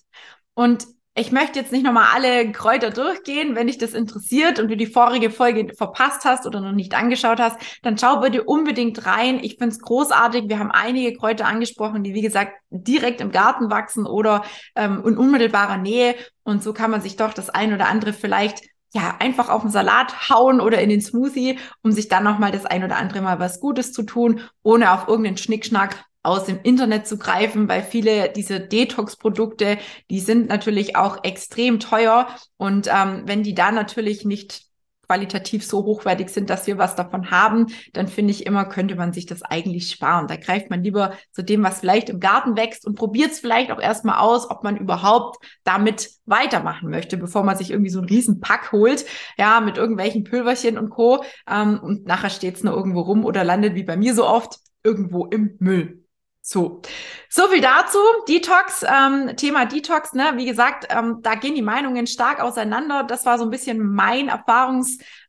Und 0.54 0.86
ich 1.16 1.30
möchte 1.30 1.60
jetzt 1.60 1.70
nicht 1.70 1.84
nochmal 1.84 2.08
alle 2.12 2.50
Kräuter 2.50 2.90
durchgehen. 2.90 3.54
Wenn 3.54 3.68
dich 3.68 3.78
das 3.78 3.94
interessiert 3.94 4.58
und 4.58 4.68
du 4.68 4.76
die 4.76 4.86
vorige 4.86 5.30
Folge 5.30 5.72
verpasst 5.72 6.24
hast 6.24 6.44
oder 6.44 6.60
noch 6.60 6.72
nicht 6.72 6.94
angeschaut 6.94 7.38
hast, 7.38 7.56
dann 7.82 7.96
schau 7.96 8.18
bitte 8.20 8.42
unbedingt 8.42 9.06
rein. 9.06 9.38
Ich 9.40 9.56
finde 9.58 9.74
es 9.74 9.80
großartig. 9.80 10.48
Wir 10.48 10.58
haben 10.58 10.72
einige 10.72 11.16
Kräuter 11.16 11.46
angesprochen, 11.46 12.02
die, 12.02 12.14
wie 12.14 12.22
gesagt, 12.22 12.54
direkt 12.70 13.20
im 13.20 13.30
Garten 13.30 13.70
wachsen 13.70 14.06
oder 14.06 14.44
ähm, 14.74 15.04
in 15.06 15.16
unmittelbarer 15.16 15.76
Nähe. 15.76 16.16
Und 16.42 16.64
so 16.64 16.72
kann 16.72 16.90
man 16.90 17.00
sich 17.00 17.14
doch 17.14 17.32
das 17.32 17.48
ein 17.48 17.72
oder 17.72 17.86
andere 17.86 18.12
vielleicht 18.12 18.62
ja, 18.92 19.16
einfach 19.20 19.50
auf 19.50 19.62
den 19.62 19.70
Salat 19.70 20.30
hauen 20.30 20.60
oder 20.60 20.80
in 20.80 20.88
den 20.88 21.00
Smoothie, 21.00 21.58
um 21.82 21.92
sich 21.92 22.08
dann 22.08 22.24
nochmal 22.24 22.50
das 22.50 22.66
ein 22.66 22.82
oder 22.82 22.96
andere 22.96 23.20
Mal 23.20 23.38
was 23.38 23.60
Gutes 23.60 23.92
zu 23.92 24.02
tun, 24.02 24.40
ohne 24.64 24.92
auf 24.92 25.06
irgendeinen 25.06 25.36
Schnickschnack 25.36 26.04
aus 26.24 26.44
dem 26.44 26.58
Internet 26.62 27.06
zu 27.06 27.18
greifen, 27.18 27.68
weil 27.68 27.82
viele 27.82 28.30
dieser 28.30 28.58
Detox-Produkte, 28.58 29.78
die 30.10 30.20
sind 30.20 30.48
natürlich 30.48 30.96
auch 30.96 31.22
extrem 31.22 31.78
teuer. 31.78 32.26
Und 32.56 32.88
ähm, 32.88 33.22
wenn 33.26 33.42
die 33.42 33.54
da 33.54 33.70
natürlich 33.70 34.24
nicht 34.24 34.62
qualitativ 35.06 35.66
so 35.66 35.84
hochwertig 35.84 36.30
sind, 36.30 36.48
dass 36.48 36.66
wir 36.66 36.78
was 36.78 36.96
davon 36.96 37.30
haben, 37.30 37.66
dann 37.92 38.08
finde 38.08 38.30
ich 38.30 38.46
immer, 38.46 38.64
könnte 38.64 38.96
man 38.96 39.12
sich 39.12 39.26
das 39.26 39.42
eigentlich 39.42 39.90
sparen. 39.90 40.26
Da 40.26 40.36
greift 40.36 40.70
man 40.70 40.82
lieber 40.82 41.12
zu 41.30 41.44
dem, 41.44 41.62
was 41.62 41.80
vielleicht 41.80 42.08
im 42.08 42.20
Garten 42.20 42.56
wächst 42.56 42.86
und 42.86 42.94
probiert 42.94 43.32
es 43.32 43.40
vielleicht 43.40 43.70
auch 43.70 43.80
erstmal 43.80 44.18
aus, 44.18 44.50
ob 44.50 44.64
man 44.64 44.78
überhaupt 44.78 45.44
damit 45.62 46.10
weitermachen 46.24 46.88
möchte, 46.88 47.18
bevor 47.18 47.44
man 47.44 47.58
sich 47.58 47.70
irgendwie 47.70 47.90
so 47.90 47.98
einen 47.98 48.08
riesen 48.08 48.40
Pack 48.40 48.72
holt, 48.72 49.04
ja, 49.36 49.60
mit 49.60 49.76
irgendwelchen 49.76 50.24
Pülverchen 50.24 50.78
und 50.78 50.88
Co. 50.88 51.22
Ähm, 51.46 51.80
und 51.82 52.06
nachher 52.06 52.30
steht 52.30 52.56
es 52.56 52.64
nur 52.64 52.74
irgendwo 52.74 53.00
rum 53.00 53.26
oder 53.26 53.44
landet 53.44 53.74
wie 53.74 53.84
bei 53.84 53.98
mir 53.98 54.14
so 54.14 54.26
oft 54.26 54.58
irgendwo 54.82 55.26
im 55.26 55.56
Müll. 55.58 56.03
So, 56.46 56.82
so 57.30 57.48
viel 57.48 57.62
dazu. 57.62 57.96
Detox, 58.28 58.84
ähm, 58.86 59.34
Thema 59.34 59.64
Detox, 59.64 60.12
ne? 60.12 60.34
Wie 60.36 60.44
gesagt, 60.44 60.86
ähm, 60.90 61.20
da 61.22 61.36
gehen 61.36 61.54
die 61.54 61.62
Meinungen 61.62 62.06
stark 62.06 62.38
auseinander. 62.40 63.02
Das 63.02 63.24
war 63.24 63.38
so 63.38 63.44
ein 63.44 63.50
bisschen 63.50 63.94
mein 63.94 64.28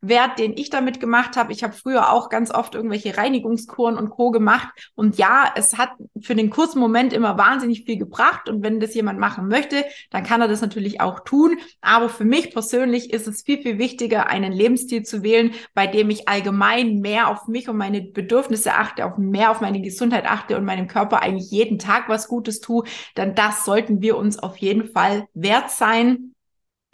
Erfahrungswert, 0.05 0.39
den 0.39 0.57
ich 0.57 0.69
damit 0.69 0.99
gemacht 0.99 1.35
habe. 1.35 1.51
Ich 1.51 1.63
habe 1.63 1.73
früher 1.73 2.11
auch 2.11 2.29
ganz 2.29 2.51
oft 2.51 2.75
irgendwelche 2.75 3.17
Reinigungskuren 3.17 3.97
und 3.97 4.09
Co. 4.09 4.31
gemacht. 4.31 4.67
Und 4.95 5.17
ja, 5.17 5.51
es 5.55 5.77
hat 5.77 5.89
für 6.21 6.35
den 6.35 6.49
kurzen 6.49 6.79
Moment 6.79 7.13
immer 7.13 7.37
wahnsinnig 7.37 7.83
viel 7.85 7.97
gebracht. 7.97 8.49
Und 8.49 8.63
wenn 8.63 8.79
das 8.79 8.93
jemand 8.93 9.19
machen 9.19 9.47
möchte, 9.47 9.85
dann 10.11 10.23
kann 10.23 10.41
er 10.41 10.47
das 10.47 10.61
natürlich 10.61 11.01
auch 11.01 11.21
tun. 11.21 11.57
Aber 11.81 12.09
für 12.09 12.25
mich 12.25 12.51
persönlich 12.51 13.11
ist 13.13 13.27
es 13.27 13.43
viel, 13.43 13.61
viel 13.61 13.77
wichtiger, 13.77 14.27
einen 14.27 14.51
Lebensstil 14.51 15.03
zu 15.03 15.23
wählen, 15.23 15.51
bei 15.73 15.87
dem 15.87 16.09
ich 16.09 16.27
allgemein 16.27 16.99
mehr 16.99 17.29
auf 17.29 17.47
mich 17.47 17.69
und 17.69 17.77
meine 17.77 18.01
Bedürfnisse 18.01 18.73
achte, 18.73 19.05
auf 19.05 19.17
mehr 19.17 19.51
auf 19.51 19.61
meine 19.61 19.81
Gesundheit 19.81 20.25
achte 20.25 20.57
und 20.57 20.65
meinem 20.65 20.87
Körper 20.87 21.21
eigentlich 21.21 21.51
jeden 21.51 21.79
Tag 21.79 22.09
was 22.09 22.27
Gutes 22.27 22.59
tue, 22.59 22.83
dann 23.15 23.35
das 23.35 23.65
sollten 23.65 24.01
wir 24.01 24.17
uns 24.17 24.39
auf 24.39 24.57
jeden 24.57 24.91
Fall 24.91 25.27
wert 25.33 25.71
sein. 25.71 26.34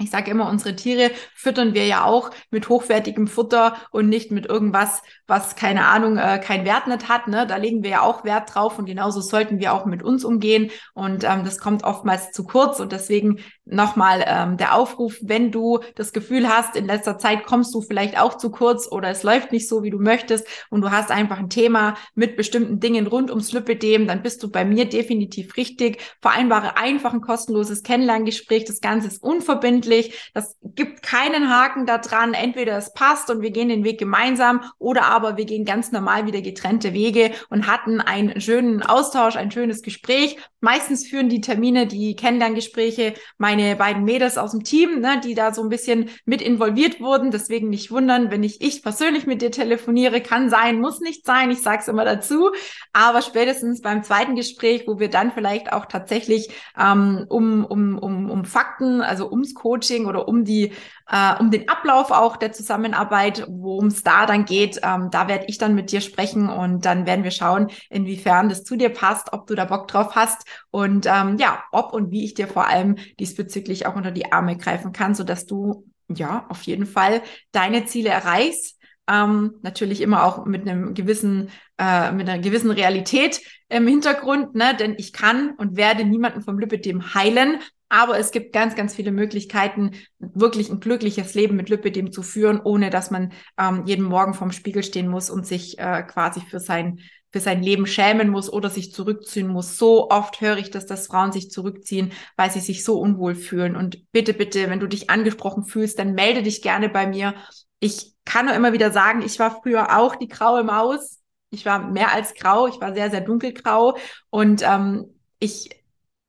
Ich 0.01 0.09
sage 0.09 0.31
immer, 0.31 0.49
unsere 0.49 0.75
Tiere 0.75 1.11
füttern 1.35 1.73
wir 1.73 1.85
ja 1.85 2.05
auch 2.05 2.31
mit 2.49 2.69
hochwertigem 2.69 3.27
Futter 3.27 3.75
und 3.91 4.09
nicht 4.09 4.31
mit 4.31 4.45
irgendwas, 4.47 5.01
was 5.27 5.55
keine 5.55 5.85
Ahnung, 5.85 6.17
äh, 6.17 6.39
kein 6.43 6.65
Wert 6.65 6.87
nicht 6.87 7.07
hat. 7.07 7.27
Ne? 7.27 7.45
Da 7.47 7.57
legen 7.57 7.83
wir 7.83 7.89
ja 7.91 8.01
auch 8.01 8.23
Wert 8.23 8.53
drauf 8.53 8.79
und 8.79 8.85
genauso 8.85 9.21
sollten 9.21 9.59
wir 9.59 9.73
auch 9.73 9.85
mit 9.85 10.03
uns 10.03 10.25
umgehen. 10.25 10.71
Und 10.93 11.23
ähm, 11.23 11.45
das 11.45 11.59
kommt 11.59 11.83
oftmals 11.83 12.31
zu 12.31 12.43
kurz. 12.43 12.79
Und 12.79 12.91
deswegen 12.91 13.39
nochmal 13.65 14.23
ähm, 14.27 14.57
der 14.57 14.75
Aufruf, 14.75 15.17
wenn 15.21 15.51
du 15.51 15.79
das 15.95 16.13
Gefühl 16.13 16.49
hast, 16.49 16.75
in 16.75 16.85
letzter 16.85 17.17
Zeit 17.17 17.45
kommst 17.45 17.73
du 17.73 17.81
vielleicht 17.81 18.19
auch 18.19 18.37
zu 18.37 18.51
kurz 18.51 18.91
oder 18.91 19.09
es 19.09 19.23
läuft 19.23 19.51
nicht 19.51 19.69
so, 19.69 19.83
wie 19.83 19.91
du 19.91 19.99
möchtest 19.99 20.47
und 20.69 20.81
du 20.81 20.91
hast 20.91 21.11
einfach 21.11 21.37
ein 21.37 21.49
Thema 21.49 21.95
mit 22.15 22.35
bestimmten 22.35 22.79
Dingen 22.79 23.07
rund 23.07 23.29
ums 23.29 23.51
Lipidem, 23.53 24.07
dann 24.07 24.23
bist 24.23 24.43
du 24.43 24.51
bei 24.51 24.65
mir 24.65 24.85
definitiv 24.85 25.55
richtig. 25.57 26.01
Vereinbare 26.21 26.77
einfach 26.77 27.13
ein 27.13 27.21
kostenloses 27.21 27.83
Kennenlerngespräch. 27.83 28.65
Das 28.65 28.81
Ganze 28.81 29.07
ist 29.07 29.23
unverbindlich 29.23 29.90
verbindlich. 29.91 30.32
Das 30.34 30.58
gibt 30.63 31.04
keinen 31.04 31.49
Haken 31.49 31.86
da 31.86 31.97
dran. 31.97 32.34
Entweder 32.34 32.77
es 32.77 32.93
passt 32.93 33.30
und 33.30 33.41
wir 33.41 33.51
gehen 33.51 33.69
den 33.69 33.84
Weg 33.84 33.99
gemeinsam 33.99 34.62
oder 34.80 35.06
aber 35.06 35.38
wir 35.38 35.45
gehen 35.45 35.65
ganz 35.65 35.91
normal 35.91 36.25
wieder 36.25 36.41
getrennte 36.41 36.93
Wege 36.93 37.32
und 37.49 37.67
hatten 37.67 38.01
einen 38.01 38.39
schönen 38.41 38.84
Austausch, 38.84 39.36
ein 39.36 39.51
schönes 39.51 39.82
Gespräch. 39.82 40.38
Meistens 40.62 41.08
führen 41.08 41.28
die 41.28 41.41
Termine, 41.41 41.88
die 41.88 42.15
Kennenlerngespräche 42.15 43.15
meine 43.38 43.76
beiden 43.76 44.04
Mädels 44.04 44.38
aus 44.38 44.52
dem 44.52 44.63
Team, 44.63 45.00
ne, 45.00 45.19
die 45.24 45.34
da 45.34 45.54
so 45.54 45.63
ein 45.63 45.69
bisschen 45.69 46.10
mit 46.26 46.41
involviert 46.41 47.02
wurden. 47.02 47.32
Deswegen 47.32 47.69
nicht 47.69 47.91
wundern, 47.91 48.32
wenn 48.32 48.43
ich 48.43 48.62
ich 48.62 48.84
persönlich 48.84 49.26
mit 49.26 49.41
dir 49.41 49.52
telefoniere. 49.52 50.21
Kann 50.21 50.50
sein, 50.50 50.80
muss 50.80 51.00
nicht 51.00 51.26
sein. 51.26 51.50
Ich 51.52 51.62
sage 51.62 51.80
es 51.82 51.88
immer 51.88 52.06
dazu. 52.06 52.52
Aber 52.93 53.21
spätestens 53.21 53.82
beim 53.82 54.04
zweiten 54.04 54.36
Gespräch, 54.36 54.84
wo 54.88 55.00
wir 55.00 55.10
dann 55.10 55.32
vielleicht 55.32 55.74
auch 55.74 55.88
tatsächlich 55.88 56.50
ähm, 56.80 57.26
um, 57.28 57.65
um, 57.65 57.97
um, 57.97 58.30
um 58.30 58.45
Fakten, 58.45 59.02
also 59.02 59.30
ums 59.30 59.56
Coaching 59.56 60.06
oder 60.06 60.28
um 60.28 60.45
die, 60.45 60.74
äh, 61.12 61.36
um 61.39 61.52
den 61.52 61.67
Ablauf 61.69 62.10
auch 62.12 62.38
der 62.38 62.54
Zusammenarbeit, 62.54 63.45
worum 63.50 63.88
es 63.88 64.02
da 64.02 64.26
dann 64.26 64.45
geht. 64.45 64.80
Ähm, 64.82 65.10
da 65.12 65.28
werde 65.28 65.45
ich 65.47 65.58
dann 65.58 65.76
mit 65.76 65.91
dir 65.91 66.02
sprechen 66.02 66.50
und 66.50 66.86
dann 66.86 67.06
werden 67.06 67.24
wir 67.24 67.32
schauen, 67.32 67.69
inwiefern 67.89 68.50
das 68.50 68.63
zu 68.63 68.78
dir 68.78 68.89
passt, 68.89 69.34
ob 69.34 69.45
du 69.47 69.56
da 69.56 69.65
Bock 69.65 69.88
drauf 69.88 70.15
hast 70.15 70.45
und 70.71 71.06
ähm, 71.06 71.38
ja, 71.38 71.63
ob 71.71 71.93
und 71.93 72.12
wie 72.12 72.24
ich 72.24 72.34
dir 72.34 72.47
vor 72.47 72.67
allem 72.67 72.95
diesbezüglich 73.19 73.86
auch 73.86 73.95
unter 73.95 74.12
die 74.12 74.32
Arme 74.32 74.58
greifen 74.58 74.93
kann, 74.93 75.13
so 75.13 75.24
dass 75.24 75.45
du 75.45 75.86
ja 76.08 76.45
auf 76.50 76.63
jeden 76.63 76.86
Fall 76.86 77.21
deine 77.52 77.86
Ziele 77.86 78.10
erreichst. 78.10 78.80
Ähm, 79.09 79.55
natürlich 79.61 80.01
immer 80.01 80.23
auch 80.25 80.45
mit 80.45 80.67
einem 80.67 80.93
gewissen, 80.93 81.49
äh, 81.77 82.11
mit 82.11 82.29
einer 82.29 82.41
gewissen 82.41 82.71
Realität 82.71 83.41
im 83.67 83.87
Hintergrund, 83.87 84.55
ne? 84.55 84.75
Denn 84.79 84.95
ich 84.97 85.11
kann 85.11 85.51
und 85.57 85.75
werde 85.75 86.05
niemanden 86.05 86.41
vom 86.41 86.59
Lipidem 86.59 87.13
heilen, 87.13 87.59
aber 87.91 88.17
es 88.17 88.31
gibt 88.31 88.53
ganz, 88.53 88.73
ganz 88.75 88.95
viele 88.95 89.11
Möglichkeiten, 89.11 89.91
wirklich 90.17 90.69
ein 90.69 90.79
glückliches 90.79 91.33
Leben 91.33 91.57
mit 91.57 91.67
Lipidem 91.67 92.13
zu 92.13 92.23
führen, 92.23 92.61
ohne 92.63 92.89
dass 92.89 93.11
man 93.11 93.33
ähm, 93.57 93.83
jeden 93.85 94.05
Morgen 94.05 94.33
vorm 94.33 94.53
Spiegel 94.53 94.81
stehen 94.81 95.09
muss 95.09 95.29
und 95.29 95.45
sich 95.45 95.77
äh, 95.77 96.01
quasi 96.03 96.39
für 96.39 96.61
sein, 96.61 96.99
für 97.33 97.41
sein 97.41 97.61
Leben 97.61 97.85
schämen 97.85 98.29
muss 98.29 98.51
oder 98.51 98.69
sich 98.69 98.93
zurückziehen 98.93 99.49
muss. 99.49 99.77
So 99.77 100.09
oft 100.09 100.39
höre 100.39 100.57
ich 100.57 100.71
das, 100.71 100.85
dass 100.85 101.07
Frauen 101.07 101.33
sich 101.33 101.51
zurückziehen, 101.51 102.13
weil 102.37 102.49
sie 102.49 102.61
sich 102.61 102.85
so 102.85 102.97
unwohl 102.97 103.35
fühlen. 103.35 103.75
Und 103.75 104.09
bitte, 104.13 104.33
bitte, 104.33 104.69
wenn 104.69 104.79
du 104.79 104.87
dich 104.87 105.09
angesprochen 105.09 105.65
fühlst, 105.65 105.99
dann 105.99 106.13
melde 106.13 106.43
dich 106.43 106.61
gerne 106.61 106.87
bei 106.87 107.07
mir. 107.07 107.33
Ich 107.81 108.13
kann 108.23 108.45
nur 108.45 108.55
immer 108.55 108.71
wieder 108.71 108.91
sagen, 108.91 109.21
ich 109.21 109.37
war 109.39 109.59
früher 109.61 109.97
auch 109.97 110.15
die 110.15 110.29
graue 110.29 110.63
Maus. 110.63 111.19
Ich 111.49 111.65
war 111.65 111.79
mehr 111.91 112.13
als 112.13 112.33
grau, 112.33 112.67
ich 112.67 112.79
war 112.79 112.93
sehr, 112.93 113.11
sehr 113.11 113.19
dunkelgrau 113.19 113.97
und 114.29 114.61
ähm, 114.63 115.19
ich 115.39 115.69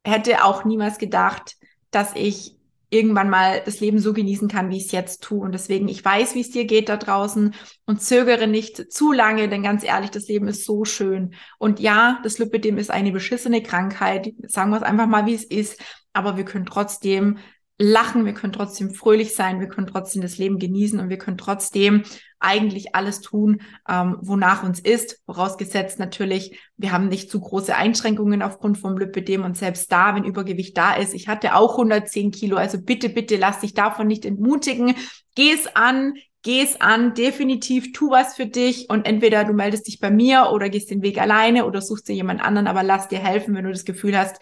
hätte 0.04 0.44
auch 0.44 0.64
niemals 0.64 0.98
gedacht, 0.98 1.54
dass 1.92 2.16
ich 2.16 2.56
irgendwann 2.90 3.30
mal 3.30 3.62
das 3.64 3.80
Leben 3.80 4.00
so 4.00 4.12
genießen 4.12 4.48
kann, 4.48 4.68
wie 4.68 4.78
ich 4.78 4.86
es 4.86 4.92
jetzt 4.92 5.22
tue. 5.22 5.40
Und 5.40 5.52
deswegen, 5.52 5.88
ich 5.88 6.04
weiß, 6.04 6.34
wie 6.34 6.40
es 6.40 6.50
dir 6.50 6.64
geht 6.64 6.88
da 6.88 6.96
draußen 6.96 7.54
und 7.86 8.02
zögere 8.02 8.46
nicht 8.46 8.92
zu 8.92 9.12
lange, 9.12 9.48
denn 9.48 9.62
ganz 9.62 9.84
ehrlich, 9.84 10.10
das 10.10 10.26
Leben 10.26 10.48
ist 10.48 10.64
so 10.64 10.84
schön. 10.84 11.34
Und 11.58 11.80
ja, 11.80 12.20
das 12.24 12.38
Lipidem 12.38 12.76
ist 12.76 12.90
eine 12.90 13.12
beschissene 13.12 13.62
Krankheit. 13.62 14.32
Sagen 14.46 14.70
wir 14.70 14.76
es 14.78 14.82
einfach 14.82 15.06
mal, 15.06 15.24
wie 15.24 15.34
es 15.34 15.44
ist. 15.44 15.80
Aber 16.12 16.36
wir 16.36 16.44
können 16.44 16.66
trotzdem 16.66 17.38
lachen, 17.78 18.24
wir 18.24 18.34
können 18.34 18.52
trotzdem 18.52 18.90
fröhlich 18.90 19.34
sein, 19.34 19.60
wir 19.60 19.68
können 19.68 19.86
trotzdem 19.86 20.22
das 20.22 20.38
Leben 20.38 20.58
genießen 20.58 21.00
und 21.00 21.08
wir 21.08 21.18
können 21.18 21.38
trotzdem 21.38 22.04
eigentlich 22.38 22.94
alles 22.94 23.20
tun, 23.20 23.62
ähm, 23.88 24.16
wonach 24.20 24.62
uns 24.62 24.80
ist, 24.80 25.20
vorausgesetzt 25.26 25.98
natürlich, 25.98 26.58
wir 26.76 26.92
haben 26.92 27.08
nicht 27.08 27.30
zu 27.30 27.40
große 27.40 27.74
Einschränkungen 27.74 28.42
aufgrund 28.42 28.78
vom 28.78 28.98
Lipidem 28.98 29.44
und 29.44 29.56
selbst 29.56 29.90
da, 29.90 30.14
wenn 30.14 30.24
Übergewicht 30.24 30.76
da 30.76 30.94
ist, 30.94 31.14
ich 31.14 31.28
hatte 31.28 31.54
auch 31.54 31.72
110 31.72 32.30
Kilo, 32.30 32.56
also 32.56 32.80
bitte, 32.80 33.08
bitte 33.08 33.36
lass 33.36 33.60
dich 33.60 33.74
davon 33.74 34.06
nicht 34.06 34.24
entmutigen, 34.24 34.94
geh 35.34 35.52
es 35.52 35.66
an, 35.74 36.14
geh 36.42 36.62
es 36.62 36.80
an, 36.80 37.14
definitiv 37.14 37.92
tu 37.92 38.10
was 38.10 38.34
für 38.34 38.46
dich 38.46 38.90
und 38.90 39.06
entweder 39.06 39.44
du 39.44 39.52
meldest 39.52 39.86
dich 39.86 40.00
bei 40.00 40.10
mir 40.10 40.50
oder 40.52 40.68
gehst 40.68 40.90
den 40.90 41.02
Weg 41.02 41.20
alleine 41.20 41.64
oder 41.64 41.80
suchst 41.80 42.08
dir 42.08 42.14
jemand 42.14 42.42
anderen, 42.42 42.66
aber 42.66 42.82
lass 42.82 43.08
dir 43.08 43.20
helfen, 43.20 43.54
wenn 43.54 43.64
du 43.64 43.70
das 43.70 43.84
Gefühl 43.84 44.18
hast, 44.18 44.40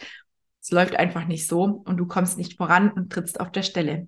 es 0.63 0.71
läuft 0.71 0.97
einfach 0.97 1.27
nicht 1.27 1.47
so 1.47 1.83
und 1.85 1.97
du 1.97 2.07
kommst 2.07 2.39
nicht 2.39 2.57
voran 2.57 2.91
und 2.91 3.13
trittst 3.13 3.41
auf 3.41 3.51
der 3.51 3.63
Stelle. 3.63 4.07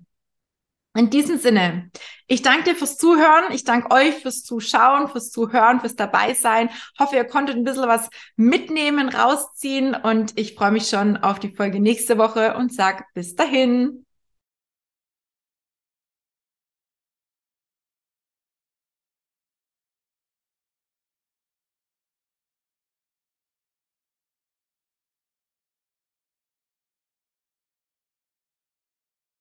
In 0.95 1.09
diesem 1.09 1.39
Sinne, 1.39 1.89
ich 2.27 2.43
danke 2.43 2.65
dir 2.65 2.75
fürs 2.75 2.97
Zuhören. 2.97 3.45
Ich 3.51 3.63
danke 3.63 3.89
euch 3.89 4.13
fürs 4.15 4.43
Zuschauen, 4.43 5.07
fürs 5.07 5.31
Zuhören, 5.31 5.79
fürs 5.79 5.95
Dabeisein. 5.95 6.69
Hoffe, 6.99 7.15
ihr 7.15 7.23
konntet 7.23 7.55
ein 7.55 7.63
bisschen 7.63 7.87
was 7.87 8.09
mitnehmen, 8.35 9.09
rausziehen 9.09 9.95
und 9.95 10.37
ich 10.37 10.53
freue 10.53 10.71
mich 10.71 10.87
schon 10.87 11.17
auf 11.17 11.39
die 11.39 11.55
Folge 11.55 11.79
nächste 11.79 12.19
Woche 12.19 12.55
und 12.55 12.71
sag 12.71 13.11
bis 13.15 13.33
dahin. 13.33 14.02